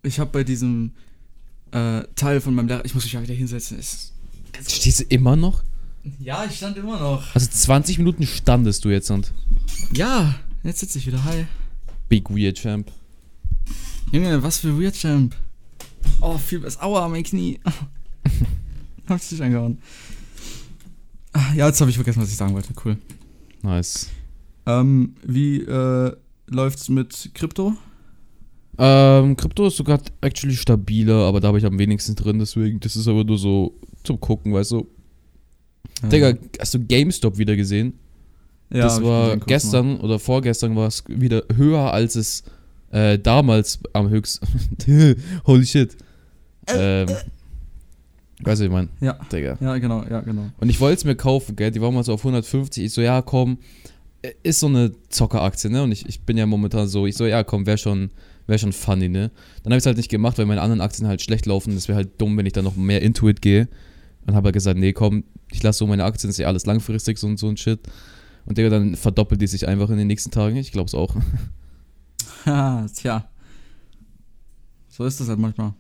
[0.02, 0.92] ich habe bei diesem
[1.72, 3.78] äh, Teil von meinem Lehrer, ich muss mich ja wieder hinsetzen.
[3.80, 4.14] Es,
[4.68, 5.64] Stehst du immer noch?
[6.20, 7.34] ja, ich stand immer noch.
[7.34, 9.34] Also 20 Minuten standest du jetzt und
[9.94, 11.24] Ja, jetzt sitze ich wieder.
[11.24, 11.46] Hi.
[12.10, 12.92] Big Weird Champ.
[14.12, 15.36] Junge, was für Weird Champ.
[16.22, 16.84] Oh, viel besser.
[16.84, 17.60] Aua, mein Knie.
[19.10, 19.78] Hab's dich angehauen.
[21.34, 22.74] Ah, Ja, jetzt habe ich vergessen, was ich sagen wollte.
[22.84, 22.98] Cool.
[23.62, 24.10] Nice.
[24.66, 26.16] Ähm, wie äh,
[26.48, 27.74] läuft's mit Krypto?
[28.78, 32.96] Ähm, Krypto ist sogar actually stabiler, aber da habe ich am wenigsten drin, deswegen, das
[32.96, 34.88] ist aber nur so zum Gucken, weißt du.
[36.12, 37.94] Digga, hast du GameStop wieder gesehen?
[38.74, 42.44] Ja, das ich war gestern oder vorgestern war es wieder höher, als es
[42.92, 44.48] äh, damals am höchsten.
[45.46, 45.96] Holy shit.
[46.68, 47.08] Ähm,
[48.42, 48.90] weißt du, wie ich mein?
[49.02, 49.18] Ja.
[49.32, 49.58] Digga.
[49.60, 49.66] mal.
[49.66, 50.50] Ja, genau, ja, genau.
[50.60, 51.72] Und ich wollte es mir kaufen, gell?
[51.72, 52.86] Die waren mal so auf 150.
[52.86, 53.58] Ich so, ja, komm,
[54.22, 55.84] äh, ist so eine Zockeraktie, ne?
[55.84, 58.12] Und ich, ich bin ja momentan so, ich so, ja, komm, wäre schon,
[58.48, 59.32] wär schon funny, ne?
[59.64, 61.76] Dann habe ich es halt nicht gemacht, weil meine anderen Aktien halt schlecht laufen.
[61.76, 63.68] Das wäre halt dumm, wenn ich dann noch mehr into it gehe.
[64.26, 67.18] Und habe halt gesagt, nee, komm, ich lasse so meine Aktien, ist ja alles langfristig
[67.18, 67.80] so und so ein Shit.
[68.46, 70.56] Und Digga, dann verdoppelt die sich einfach in den nächsten Tagen.
[70.58, 71.16] Ich glaub's auch.
[72.46, 73.30] Ha, tja.
[74.90, 75.74] So ist das halt manchmal.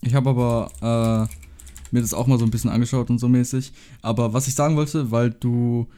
[0.00, 3.72] Ich habe aber äh, mir das auch mal so ein bisschen angeschaut und so mäßig.
[4.00, 5.88] Aber was ich sagen wollte, weil du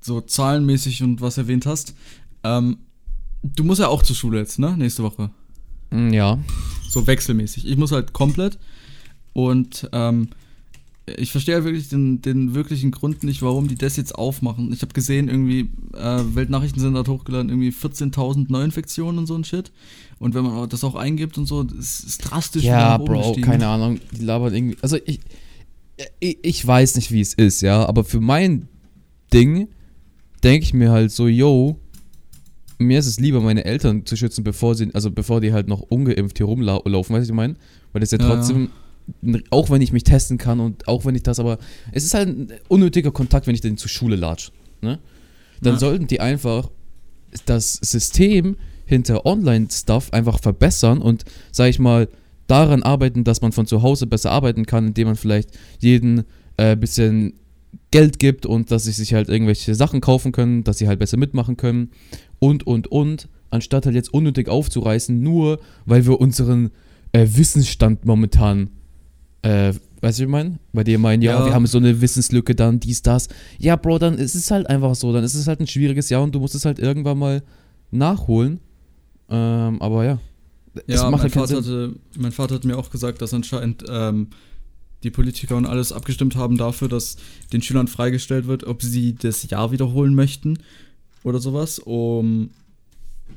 [0.00, 1.94] so zahlenmäßig und was erwähnt hast,
[2.42, 2.78] ähm,
[3.42, 4.76] du musst ja auch zur Schule jetzt, ne?
[4.76, 5.30] Nächste Woche.
[5.90, 6.38] Mm, ja.
[6.88, 7.66] So wechselmäßig.
[7.66, 8.58] Ich muss halt komplett.
[9.32, 10.28] Und ähm,
[11.06, 14.72] ich verstehe halt wirklich den, den wirklichen Grund nicht, warum die das jetzt aufmachen.
[14.72, 19.70] Ich habe gesehen, irgendwie, äh, Weltnachrichtensender hat hochgeladen, irgendwie 14.000 Neuinfektionen und so ein Shit.
[20.18, 23.42] Und wenn man das auch eingibt und so, das ist drastisch Ja, Bro, gestiegen.
[23.42, 24.00] keine Ahnung.
[24.12, 24.76] Die labern irgendwie.
[24.80, 25.20] Also ich,
[26.20, 27.84] ich, ich weiß nicht, wie es ist, ja.
[27.86, 28.68] Aber für mein
[29.32, 29.68] Ding
[30.42, 31.78] denke ich mir halt so, yo,
[32.78, 35.80] mir ist es lieber, meine Eltern zu schützen, bevor sie, also bevor die halt noch
[35.80, 37.56] ungeimpft hier rumlaufen, weißt du, ich meine?
[37.92, 38.70] Weil das ja Ja, trotzdem,
[39.50, 41.58] auch wenn ich mich testen kann und auch wenn ich das, aber
[41.92, 44.50] es ist halt ein unnötiger Kontakt, wenn ich dann zur Schule latsch.
[44.80, 44.98] Ne?
[45.60, 45.78] Dann Ja.
[45.78, 46.70] sollten die einfach
[47.46, 52.08] das System hinter Online-Stuff einfach verbessern und, sag ich mal,
[52.46, 56.24] daran arbeiten, dass man von zu Hause besser arbeiten kann, indem man vielleicht jeden
[56.56, 57.34] äh, bisschen
[57.90, 61.16] Geld gibt und dass sie sich halt irgendwelche Sachen kaufen können, dass sie halt besser
[61.16, 61.90] mitmachen können
[62.38, 66.70] und, und, und, anstatt halt jetzt unnötig aufzureißen, nur weil wir unseren
[67.12, 68.70] äh, Wissensstand momentan,
[69.44, 70.58] äh, weißt du, wie ich meine?
[70.72, 71.46] Bei dir meinen, ja, Ja.
[71.46, 73.28] wir haben so eine Wissenslücke, dann dies, das.
[73.58, 76.22] Ja, Bro, dann ist es halt einfach so, dann ist es halt ein schwieriges Jahr
[76.22, 77.42] und du musst es halt irgendwann mal
[77.90, 78.60] nachholen.
[79.28, 80.18] Ähm, aber ja.
[80.86, 83.84] Es Ja, macht mein halt Vater, hatte, mein Vater hat mir auch gesagt, dass anscheinend
[83.88, 84.28] ähm,
[85.02, 87.16] die Politiker und alles abgestimmt haben dafür, dass
[87.52, 90.58] den Schülern freigestellt wird, ob sie das Jahr wiederholen möchten
[91.22, 91.78] oder sowas.
[91.78, 92.50] Um,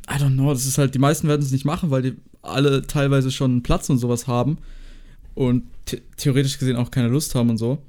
[0.09, 2.87] I don't know, das ist halt, die meisten werden es nicht machen, weil die alle
[2.87, 4.57] teilweise schon einen Platz und sowas haben
[5.35, 5.63] und
[6.17, 7.79] theoretisch gesehen auch keine Lust haben und so.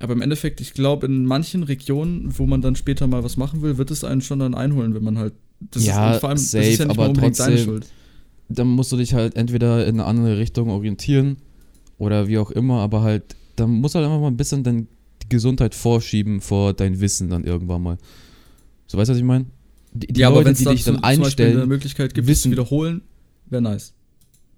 [0.00, 3.62] Aber im Endeffekt, ich glaube, in manchen Regionen, wo man dann später mal was machen
[3.62, 5.34] will, wird es einen schon dann einholen, wenn man halt.
[5.72, 7.86] Das Ja, und vor allem, das safe, ist ja nicht aber unbedingt deine trotzdem- Schuld.
[8.48, 11.38] dann musst du dich halt entweder in eine andere Richtung orientieren
[11.98, 14.86] oder wie auch immer, aber halt, dann musst du halt einfach mal ein bisschen deine
[15.28, 17.98] Gesundheit vorschieben vor dein Wissen dann irgendwann mal.
[18.86, 19.46] So, weißt du, was ich meine?
[19.92, 22.14] Die, die ja, aber Leute, wenn es die dann dich dann Beispiel eine einstellen, Möglichkeit
[22.14, 23.02] gibt, wissen- wiederholen,
[23.50, 23.94] wäre nice.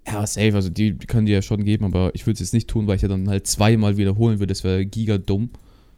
[0.07, 2.69] Ja, safe, also die können die ja schon geben, aber ich würde es jetzt nicht
[2.69, 5.51] tun, weil ich ja dann halt zweimal wiederholen würde, das wäre giga dumm.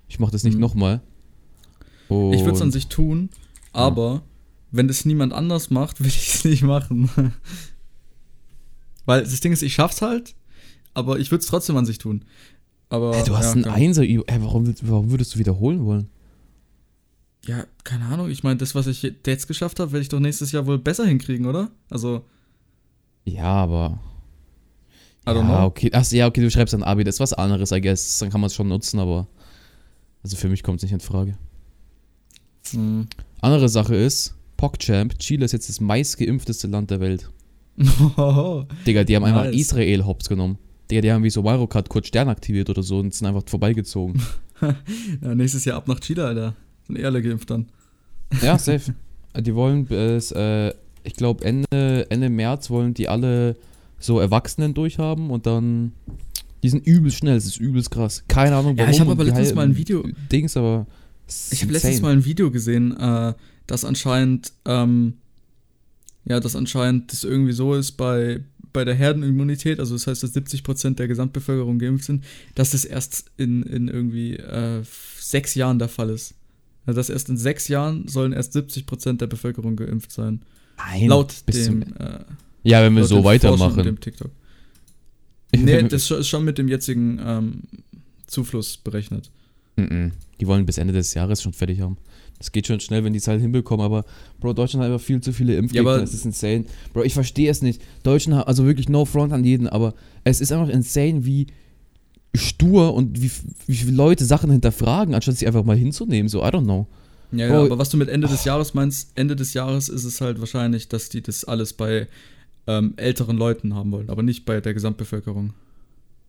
[0.08, 0.60] Ich mache das nicht Mhm.
[0.60, 1.00] nochmal.
[2.08, 3.30] Ich würde es an sich tun,
[3.72, 4.22] aber
[4.70, 7.10] wenn das niemand anders macht, will ich es nicht machen.
[9.06, 10.34] Weil das Ding ist, ich schaff's halt,
[10.94, 12.24] aber ich würde es trotzdem an sich tun.
[12.88, 13.64] Aber Ey, du hast ja, einen.
[13.64, 16.08] Einser, ey, warum, warum würdest du wiederholen wollen?
[17.46, 18.30] Ja, keine Ahnung.
[18.30, 21.06] Ich meine, das, was ich jetzt geschafft habe, werde ich doch nächstes Jahr wohl besser
[21.06, 21.70] hinkriegen, oder?
[21.90, 22.24] Also,
[23.24, 23.98] Ja, aber.
[25.26, 25.66] I don't ja, know.
[25.66, 25.90] okay.
[25.92, 28.18] Ach, ja, okay, du schreibst ein Abi, das ist was anderes, I guess.
[28.18, 29.28] Dann kann man es schon nutzen, aber.
[30.22, 31.36] Also für mich kommt es nicht in Frage.
[32.70, 33.08] Hm.
[33.40, 37.28] Andere Sache ist, PogChamp, Chile ist jetzt das meistgeimpfteste Land der Welt.
[37.76, 39.56] Digga, die haben einfach Nice.
[39.56, 40.58] Israel hops genommen.
[40.90, 44.22] Digga, die haben wie so Kart kurz Stern aktiviert oder so und sind einfach vorbeigezogen.
[44.60, 46.54] ja, nächstes Jahr ab nach Chile, Alter.
[46.86, 47.66] Sind eh alle geimpft dann.
[48.42, 48.94] ja, safe.
[49.36, 50.72] Die wollen bis, äh,
[51.04, 53.56] ich glaube, Ende, Ende März wollen die alle
[53.98, 55.92] so Erwachsenen durchhaben und dann.
[56.62, 58.22] Die sind übelst schnell, das ist übelst krass.
[58.28, 58.92] Keine Ahnung, Ja, warum.
[58.92, 60.86] ich habe aber letztens mal ein Video- Dings, aber.
[61.50, 63.34] Ich habe letztens mal ein Video gesehen, äh,
[63.66, 65.14] dass anscheinend, ähm,
[66.24, 68.40] ja, dass anscheinend das irgendwie so ist bei,
[68.72, 72.22] bei der Herdenimmunität, also das heißt, dass 70% der Gesamtbevölkerung geimpft sind,
[72.54, 74.82] dass das erst in, in irgendwie äh,
[75.18, 76.34] sechs Jahren der Fall ist.
[76.86, 80.42] Also dass erst in sechs Jahren sollen erst 70% der Bevölkerung geimpft sein.
[80.76, 82.18] Nein, laut bis dem, zum, äh,
[82.62, 83.82] Ja, wenn wir so weitermachen.
[83.82, 84.30] Dem TikTok.
[85.54, 87.62] Nee, das ist schon mit dem jetzigen ähm,
[88.26, 89.30] Zufluss berechnet.
[89.76, 91.96] Die wollen bis Ende des Jahres schon fertig haben.
[92.38, 94.04] Das geht schon schnell, wenn die es halt hinbekommen, aber
[94.40, 96.64] Bro, Deutschland hat einfach viel zu viele Impfgegner, Ja, das ist insane.
[96.92, 97.80] Bro, ich verstehe es nicht.
[98.02, 101.46] Deutschland hat, also wirklich no front an jeden, aber es ist einfach insane, wie
[102.34, 103.30] stur und wie,
[103.66, 106.86] wie viele Leute Sachen hinterfragen, anstatt sie einfach mal hinzunehmen, so, I don't know.
[107.32, 110.20] Ja, ja, aber was du mit Ende des Jahres meinst, Ende des Jahres ist es
[110.20, 112.08] halt wahrscheinlich, dass die das alles bei
[112.66, 115.54] ähm, älteren Leuten haben wollen, aber nicht bei der Gesamtbevölkerung.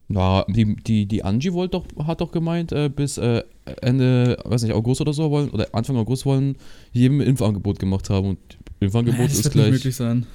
[0.10, 3.44] Ja, die, die, die Angie wollte doch, hat doch gemeint, äh, bis äh,
[3.82, 6.56] Ende, weiß nicht, August oder so wollen, oder Anfang August wollen,
[6.92, 8.40] jedem ein Impfangebot gemacht haben und
[8.80, 9.66] Impfangebot Ja, das ist wird gleich.
[9.66, 10.26] nicht möglich sein.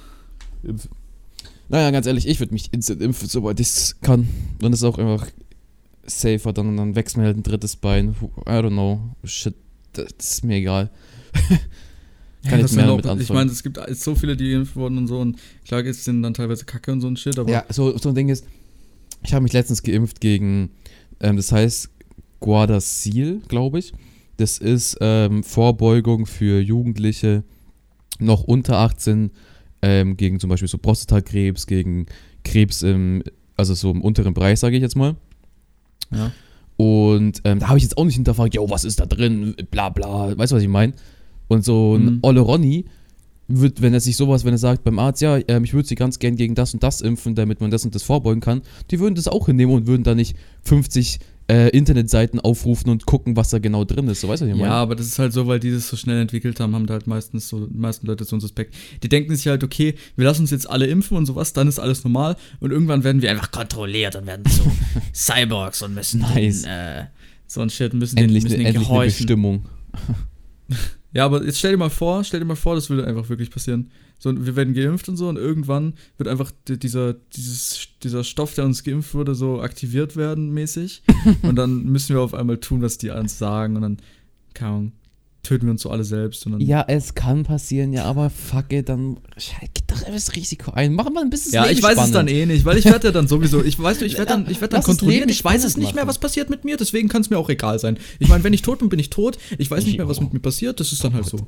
[0.63, 0.87] Impf.
[1.69, 4.27] Naja, ganz ehrlich, ich würde mich instant impfen, sobald ich es kann.
[4.59, 5.27] Dann ist es auch einfach
[6.03, 8.15] safer, dann, dann wächst mir halt ein drittes Bein.
[8.47, 8.99] I don't know.
[9.23, 9.53] Shit,
[10.05, 10.89] das ist mir egal.
[12.47, 13.21] Kann was ich mehr damit anfangen.
[13.21, 16.23] Ich meine, es gibt so viele, die geimpft wurden und so und klar ist denen
[16.23, 18.45] dann teilweise Kacke und so ein Shit, aber ja, so, so ein Ding ist,
[19.23, 20.71] ich habe mich letztens geimpft gegen,
[21.19, 21.89] ähm, das heißt
[22.39, 23.93] Guardacil, glaube ich.
[24.37, 27.43] Das ist ähm, Vorbeugung für Jugendliche
[28.19, 29.31] noch unter 18
[29.81, 32.05] ähm, gegen zum Beispiel so Prostatakrebs, gegen
[32.45, 33.23] Krebs im,
[33.57, 35.17] also so im unteren Bereich, sage ich jetzt mal.
[36.11, 36.31] ja.
[36.79, 39.89] Und ähm, da habe ich jetzt auch nicht hinterfragt, yo, was ist da drin, bla
[39.89, 40.93] bla, weißt du, was ich meine?
[41.49, 42.19] Und so ein Mhm.
[42.21, 42.85] Olle Ronny
[43.49, 45.95] wird, wenn er sich sowas, wenn er sagt beim Arzt, ja, ähm, ich würde sie
[45.95, 48.61] ganz gern gegen das und das impfen, damit man das und das vorbeugen kann,
[48.91, 53.35] die würden das auch hinnehmen und würden da nicht 50 äh, Internetseiten aufrufen und gucken,
[53.35, 54.21] was da genau drin ist.
[54.21, 54.75] So, weißt du, was ich Ja, meine?
[54.75, 57.07] aber das ist halt so, weil die das so schnell entwickelt haben, haben da halt
[57.07, 58.75] meistens so, die meisten Leute so einen Suspekt.
[59.03, 61.79] Die denken sich halt, okay, wir lassen uns jetzt alle impfen und sowas, dann ist
[61.79, 64.63] alles normal und irgendwann werden wir einfach kontrolliert und werden so
[65.13, 66.61] Cyborgs und müssen Nice.
[66.61, 67.05] den, äh,
[67.47, 69.05] so ein Shit, müssen endlich den, müssen eine, den endlich eine.
[69.05, 69.65] Bestimmung.
[71.11, 73.49] Ja, aber jetzt stell dir mal vor, stell dir mal vor, das würde einfach wirklich
[73.49, 73.89] passieren.
[74.19, 78.53] So, wir werden geimpft und so und irgendwann wird einfach di- dieser, dieses, dieser Stoff,
[78.53, 81.03] der uns geimpft wurde, so aktiviert werden mäßig.
[81.41, 83.97] und dann müssen wir auf einmal tun, was die uns sagen und dann,
[84.53, 84.91] keine Ahnung,
[85.43, 86.61] töten wir uns so alle selbst und dann.
[86.61, 89.17] Ja, es kann passieren, ja, aber fuck it, dann
[89.73, 90.93] geht doch das Risiko ein.
[90.93, 93.11] Mach mal ein bisschen Ja, ich weiß es dann eh nicht, weil ich werde ja
[93.11, 95.43] dann sowieso, ich weiß du, ich werde dann, ich werde dann Lass kontrolliert, Leben ich
[95.43, 96.09] weiß es spannend nicht mehr, machen.
[96.09, 97.97] was passiert mit mir, deswegen kann es mir auch egal sein.
[98.19, 100.33] Ich meine, wenn ich tot bin, bin ich tot, ich weiß nicht mehr, was mit
[100.33, 101.47] mir passiert, das ist dann halt so.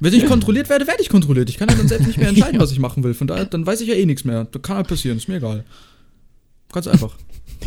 [0.00, 1.48] Wenn ich kontrolliert werde, werde ich kontrolliert.
[1.48, 3.14] Ich kann ja dann selbst nicht mehr entscheiden, was ich machen will.
[3.14, 4.44] Von daher, dann weiß ich ja eh nichts mehr.
[4.44, 5.64] Das kann halt passieren, ist mir egal.
[6.72, 7.16] Ganz einfach.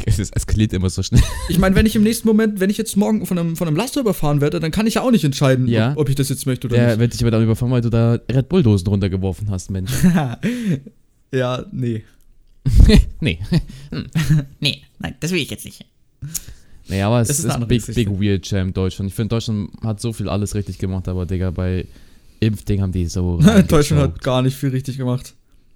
[0.05, 1.21] Es eskaliert immer so schnell.
[1.49, 3.77] Ich meine, wenn ich im nächsten Moment, wenn ich jetzt morgen von einem, von einem
[3.77, 5.91] Laster überfahren werde, dann kann ich ja auch nicht entscheiden, Ja.
[5.91, 6.99] ob, ob ich das jetzt möchte oder Der nicht.
[6.99, 9.91] wird dich aber dann überfahren, weil du da Red Bull-Dosen runtergeworfen hast, Mensch.
[11.33, 12.03] ja, nee.
[13.21, 13.39] nee.
[14.59, 15.85] nee, nein, das will ich jetzt nicht.
[16.89, 19.09] Naja, aber es Das ist ist, big, big weird Jam Deutschland.
[19.09, 21.85] Ich finde, Deutschland hat so viel alles richtig gemacht, aber Digga, bei
[22.39, 23.39] Impfding haben die so.
[23.67, 25.33] Deutschland hat gar nicht viel richtig gemacht.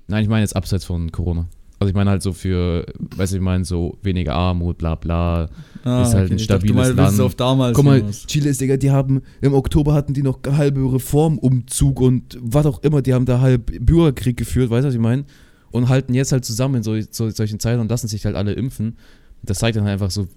[0.08, 1.48] Nein, ich meine jetzt abseits von Corona.
[1.82, 5.50] Also ich meine halt so für, weißt du, ich meine so weniger Armut, bla bla.
[5.84, 7.22] Ah, Ist halt ein Ich dachte, stabiles du meinst, Land.
[7.22, 8.04] auf damals Guck mal.
[8.28, 12.84] Chile ist, Digga, die haben, im Oktober hatten die noch halbe Reformumzug und was auch
[12.84, 15.26] immer, die haben da halb Bürgerkrieg geführt, weißt du, was ich meine?
[15.72, 18.54] Und halten jetzt halt zusammen in so, so, solchen Zeiten und lassen sich halt alle
[18.54, 18.98] impfen.
[19.42, 20.28] Das zeigt dann einfach so,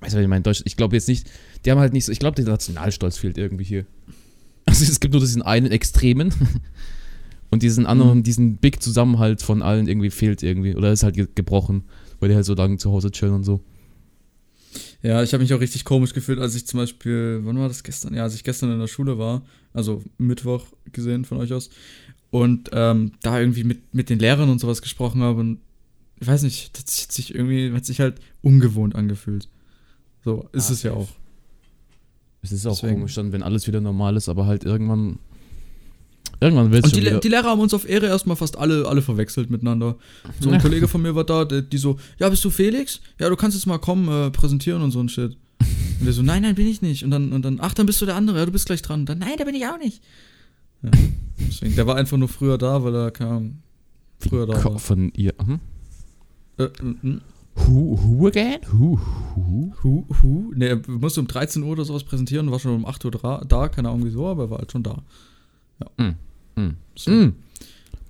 [0.00, 1.26] weißt du, was ich meine, Deutschland, ich glaube jetzt nicht,
[1.64, 3.86] die haben halt nicht so, ich glaube, der Nationalstolz fehlt irgendwie hier.
[4.66, 6.34] Also es gibt nur diesen einen Extremen
[7.52, 8.22] und diesen anderen, Mhm.
[8.24, 11.84] diesen Big Zusammenhalt von allen irgendwie fehlt irgendwie oder ist halt ge gebrochen,
[12.18, 13.60] weil die halt so lange zu Hause chillen und so.
[15.02, 17.82] Ja, ich habe mich auch richtig komisch gefühlt, als ich zum Beispiel, wann war das
[17.82, 18.14] gestern?
[18.14, 21.70] Ja, als ich gestern in der Schule war, also Mittwoch gesehen von euch aus,
[22.30, 25.58] und ähm, da irgendwie mit, mit den Lehrern und sowas gesprochen habe und
[26.20, 29.48] ich weiß nicht, das hat sich irgendwie, hat sich halt ungewohnt angefühlt.
[30.24, 31.08] So ist Ah, es ja auch.
[32.42, 32.94] Es ist auch Deswegen.
[33.00, 35.18] komisch dann, wenn alles wieder normal ist, aber halt irgendwann.
[36.42, 37.20] Irgendwann es Und schon die, wieder.
[37.20, 39.96] die Lehrer haben uns auf Ehre erstmal fast alle, alle verwechselt miteinander.
[40.40, 43.00] So ein Kollege von mir war da, der, die so, ja, bist du Felix?
[43.20, 45.36] Ja, du kannst jetzt mal kommen, äh, präsentieren und so ein Shit.
[46.00, 47.04] Und der so, nein, nein, bin ich nicht.
[47.04, 49.00] Und dann, und dann, ach, dann bist du der andere, ja, du bist gleich dran.
[49.00, 50.02] Und dann, nein, da bin ich auch nicht.
[50.82, 50.90] Ja,
[51.38, 53.62] deswegen, der war einfach nur früher da, weil er kam.
[54.18, 54.80] Früher da war.
[54.80, 55.34] Von ihr.
[55.38, 55.60] Hm?
[56.58, 57.20] Äh, mhm.
[57.54, 58.60] Who, who again?
[58.72, 58.98] Who,
[59.36, 59.72] who?
[59.82, 60.52] Hu, hu.
[60.56, 63.10] Ne, er musste um 13 Uhr oder sowas präsentieren, war schon um 8 Uhr
[63.46, 65.02] da, keine Ahnung wieso, aber er war halt schon da.
[65.98, 66.16] Mm.
[66.56, 66.68] Mm.
[66.96, 67.10] So.
[67.10, 67.34] Mm.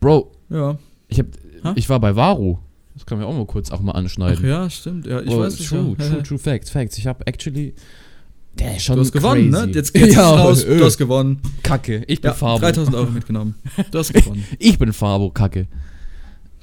[0.01, 0.79] Bro, Ja.
[1.09, 1.27] Ich, hab,
[1.65, 1.73] Ha?
[1.77, 2.59] ich war bei Varo.
[2.95, 4.47] Das kann man auch mal kurz auch mal Ach anschneiden.
[4.47, 5.07] ja, stimmt.
[5.07, 5.69] Ja, ich Oh, weiß nicht.
[5.69, 6.09] true, ja.
[6.09, 6.99] true, true facts, facts.
[6.99, 7.75] Ich habe actually.
[8.59, 9.67] Der ist schon Du hast gewonnen, crazy.
[9.67, 9.73] ne?
[9.73, 10.63] Jetzt geht's ja, raus.
[10.65, 11.41] äh, Du hast gewonnen.
[11.63, 12.05] Kacke.
[12.07, 12.59] Ich bin Ja, Fabo.
[12.61, 13.55] 3000 Euro mitgenommen.
[13.91, 14.45] Du hast gewonnen.
[14.59, 15.69] Ich bin Fabo, Kacke.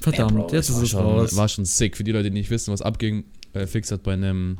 [0.02, 1.36] Verdammt, Ey, Bro, jetzt ist es schon, raus.
[1.36, 1.98] War schon sick.
[1.98, 4.60] Für die Leute, die nicht wissen, was abging, äh, Fix hat bei einem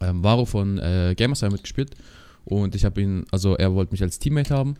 [0.00, 1.94] ähm, Varo von äh, Gamerside mitgespielt.
[2.44, 4.74] Und ich habe ihn, also er wollte mich als Teammate haben,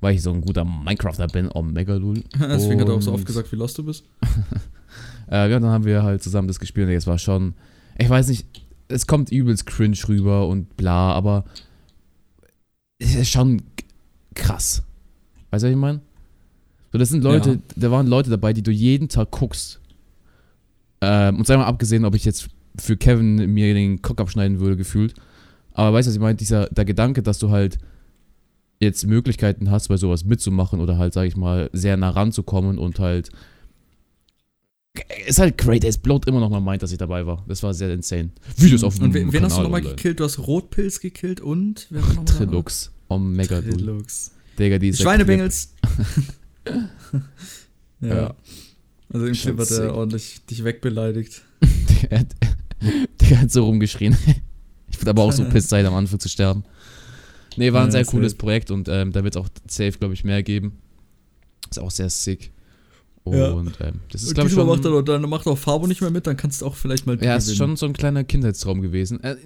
[0.00, 2.22] weil ich so ein guter Minecrafter bin, oh mega lul.
[2.40, 4.04] Deswegen hat er auch so oft gesagt, wie lost du bist.
[5.30, 7.52] Äh, ja, dann haben wir halt zusammen das gespielt und es war schon,
[7.98, 8.46] ich weiß nicht,
[8.88, 11.44] es kommt übelst cringe rüber und bla, aber
[12.98, 13.60] es ist schon
[14.34, 14.82] krass.
[15.50, 16.00] Weißt du, was ich meine?
[16.92, 17.58] So, das sind Leute, Ja.
[17.76, 19.80] da waren Leute dabei, die du jeden Tag guckst.
[21.02, 24.78] Ähm, und sei mal abgesehen, ob ich jetzt für Kevin mir den Cock abschneiden würde,
[24.78, 25.12] gefühlt.
[25.74, 26.36] Aber weißt du, was ich meine?
[26.36, 27.78] Dieser, der Gedanke, dass du halt
[28.80, 32.98] jetzt Möglichkeiten hast, bei sowas mitzumachen oder halt, sag ich mal, sehr nah ranzukommen und
[32.98, 33.30] halt
[35.26, 37.44] ist halt great, es blowt immer noch mal meint, dass ich dabei war.
[37.46, 38.30] Das war sehr insane.
[38.56, 40.18] Videos auf dem Und wen, wen hast du nochmal gekillt?
[40.20, 42.24] Du hast Rotpilz gekillt und wer war noch?
[42.24, 42.90] Trilux.
[43.08, 43.60] Omega.
[43.60, 44.32] Trilux.
[44.58, 45.74] Digga, dieser Schweinebengels.
[48.00, 48.16] ja.
[48.16, 48.34] Ja.
[49.12, 51.42] Also im Clip hat er ordentlich dich wegbeleidigt.
[52.10, 52.28] Der hat,
[53.20, 54.16] der hat so rumgeschrien.
[54.90, 56.64] Ich bin aber auch so pissed, seit am Anfang zu sterben.
[57.58, 58.16] Nee, war ein Ja, sehr safe.
[58.16, 60.78] cooles Projekt und ähm, da wird es auch safe, glaube ich, mehr geben.
[61.70, 62.50] Ist auch sehr sick.
[63.24, 63.50] Und Ja.
[63.88, 64.66] ähm, das ist, glaube ich, schon...
[64.66, 67.22] macht er, dann macht auch Fabo nicht mehr mit, dann kannst du auch vielleicht mal
[67.22, 69.22] Ja, ist schon so ein kleiner Kindheitstraum gewesen.
[69.22, 69.36] Äh,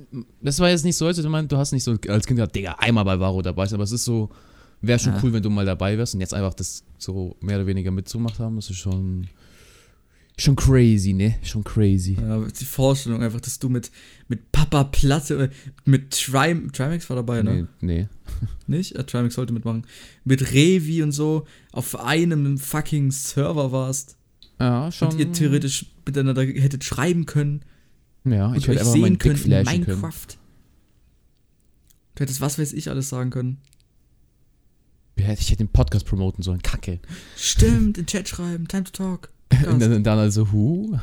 [0.40, 2.54] Das war jetzt nicht so, als du meinst, du hast nicht so als Kind gedacht,
[2.54, 4.30] Digga, einmal bei Varo dabei sein, aber es ist so,
[4.82, 5.20] wäre schon Ja.
[5.22, 8.38] cool, wenn du mal dabei wärst und jetzt einfach das so mehr oder weniger mitzumacht
[8.38, 8.54] haben.
[8.56, 9.26] Das ist schon,
[10.38, 11.36] schon crazy, ne?
[11.42, 12.16] Schon crazy.
[12.20, 13.90] Ja, die Vorstellung einfach, dass du mit,
[14.28, 15.50] mit Papa Platte, äh,
[15.84, 17.68] mit Trim, Trimax war dabei, ne?
[17.80, 18.08] Nee, nee.
[18.66, 18.96] Nicht?
[18.96, 19.86] Äh, Trimax sollte mitmachen.
[20.24, 24.16] Mit Revi und so auf einem fucking Server warst.
[24.58, 25.08] Ja, schon.
[25.08, 27.62] Und ihr theoretisch miteinander hättet schreiben können.
[28.24, 30.00] ja, ich hätte einfach meinen sehen Dick können in flashen können.
[30.00, 30.26] Minecraft.
[32.14, 33.58] Du hättest was weiß ich alles sagen können.
[35.18, 37.00] Ja, Ich hätte den Podcast promoten sollen, kacke.
[37.36, 39.30] Stimmt, in Chat schreiben, time to talk.
[39.70, 40.96] Und dann, dann also, hu?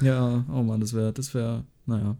[0.00, 2.16] ja, oh Mann, das wäre, das wäre, naja,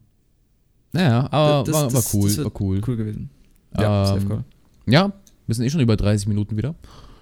[0.92, 2.80] Naja, aber Das- war, das- war das- cool, das war cool.
[2.86, 3.30] cool gewesen.
[3.78, 4.44] Ja, safe Ähm, call.
[4.86, 5.12] Ja,
[5.46, 6.74] wir sind eh schon über 30 Minuten wieder.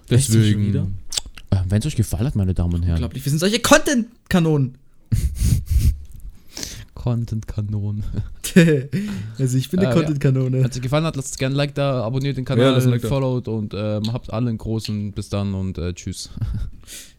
[0.09, 0.87] Deswegen, wieder?
[1.51, 2.97] äh, wenn es euch gefallen hat, meine Damen und Herren.
[2.99, 4.79] Unglaublich, wir sind solche Content-Kanonen.
[6.95, 8.05] Content-Kanon.
[9.39, 9.95] also ich bin eine Äh, ja.
[9.97, 10.59] Content-Kanone.
[10.63, 12.87] Wenn es euch gefallen hat, lasst gerne ein Like da, abonniert den Ja, Kanal, lasst
[12.87, 16.31] ein Like followt und ähm, habt alle einen großen bis dann und äh, tschüss.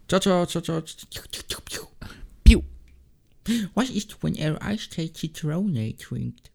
[0.07, 0.81] Ciao, ciao, ciao, ciao.
[2.45, 2.63] Piu.
[3.73, 6.51] Was ist, wenn er Eistee Zitrone trinkt?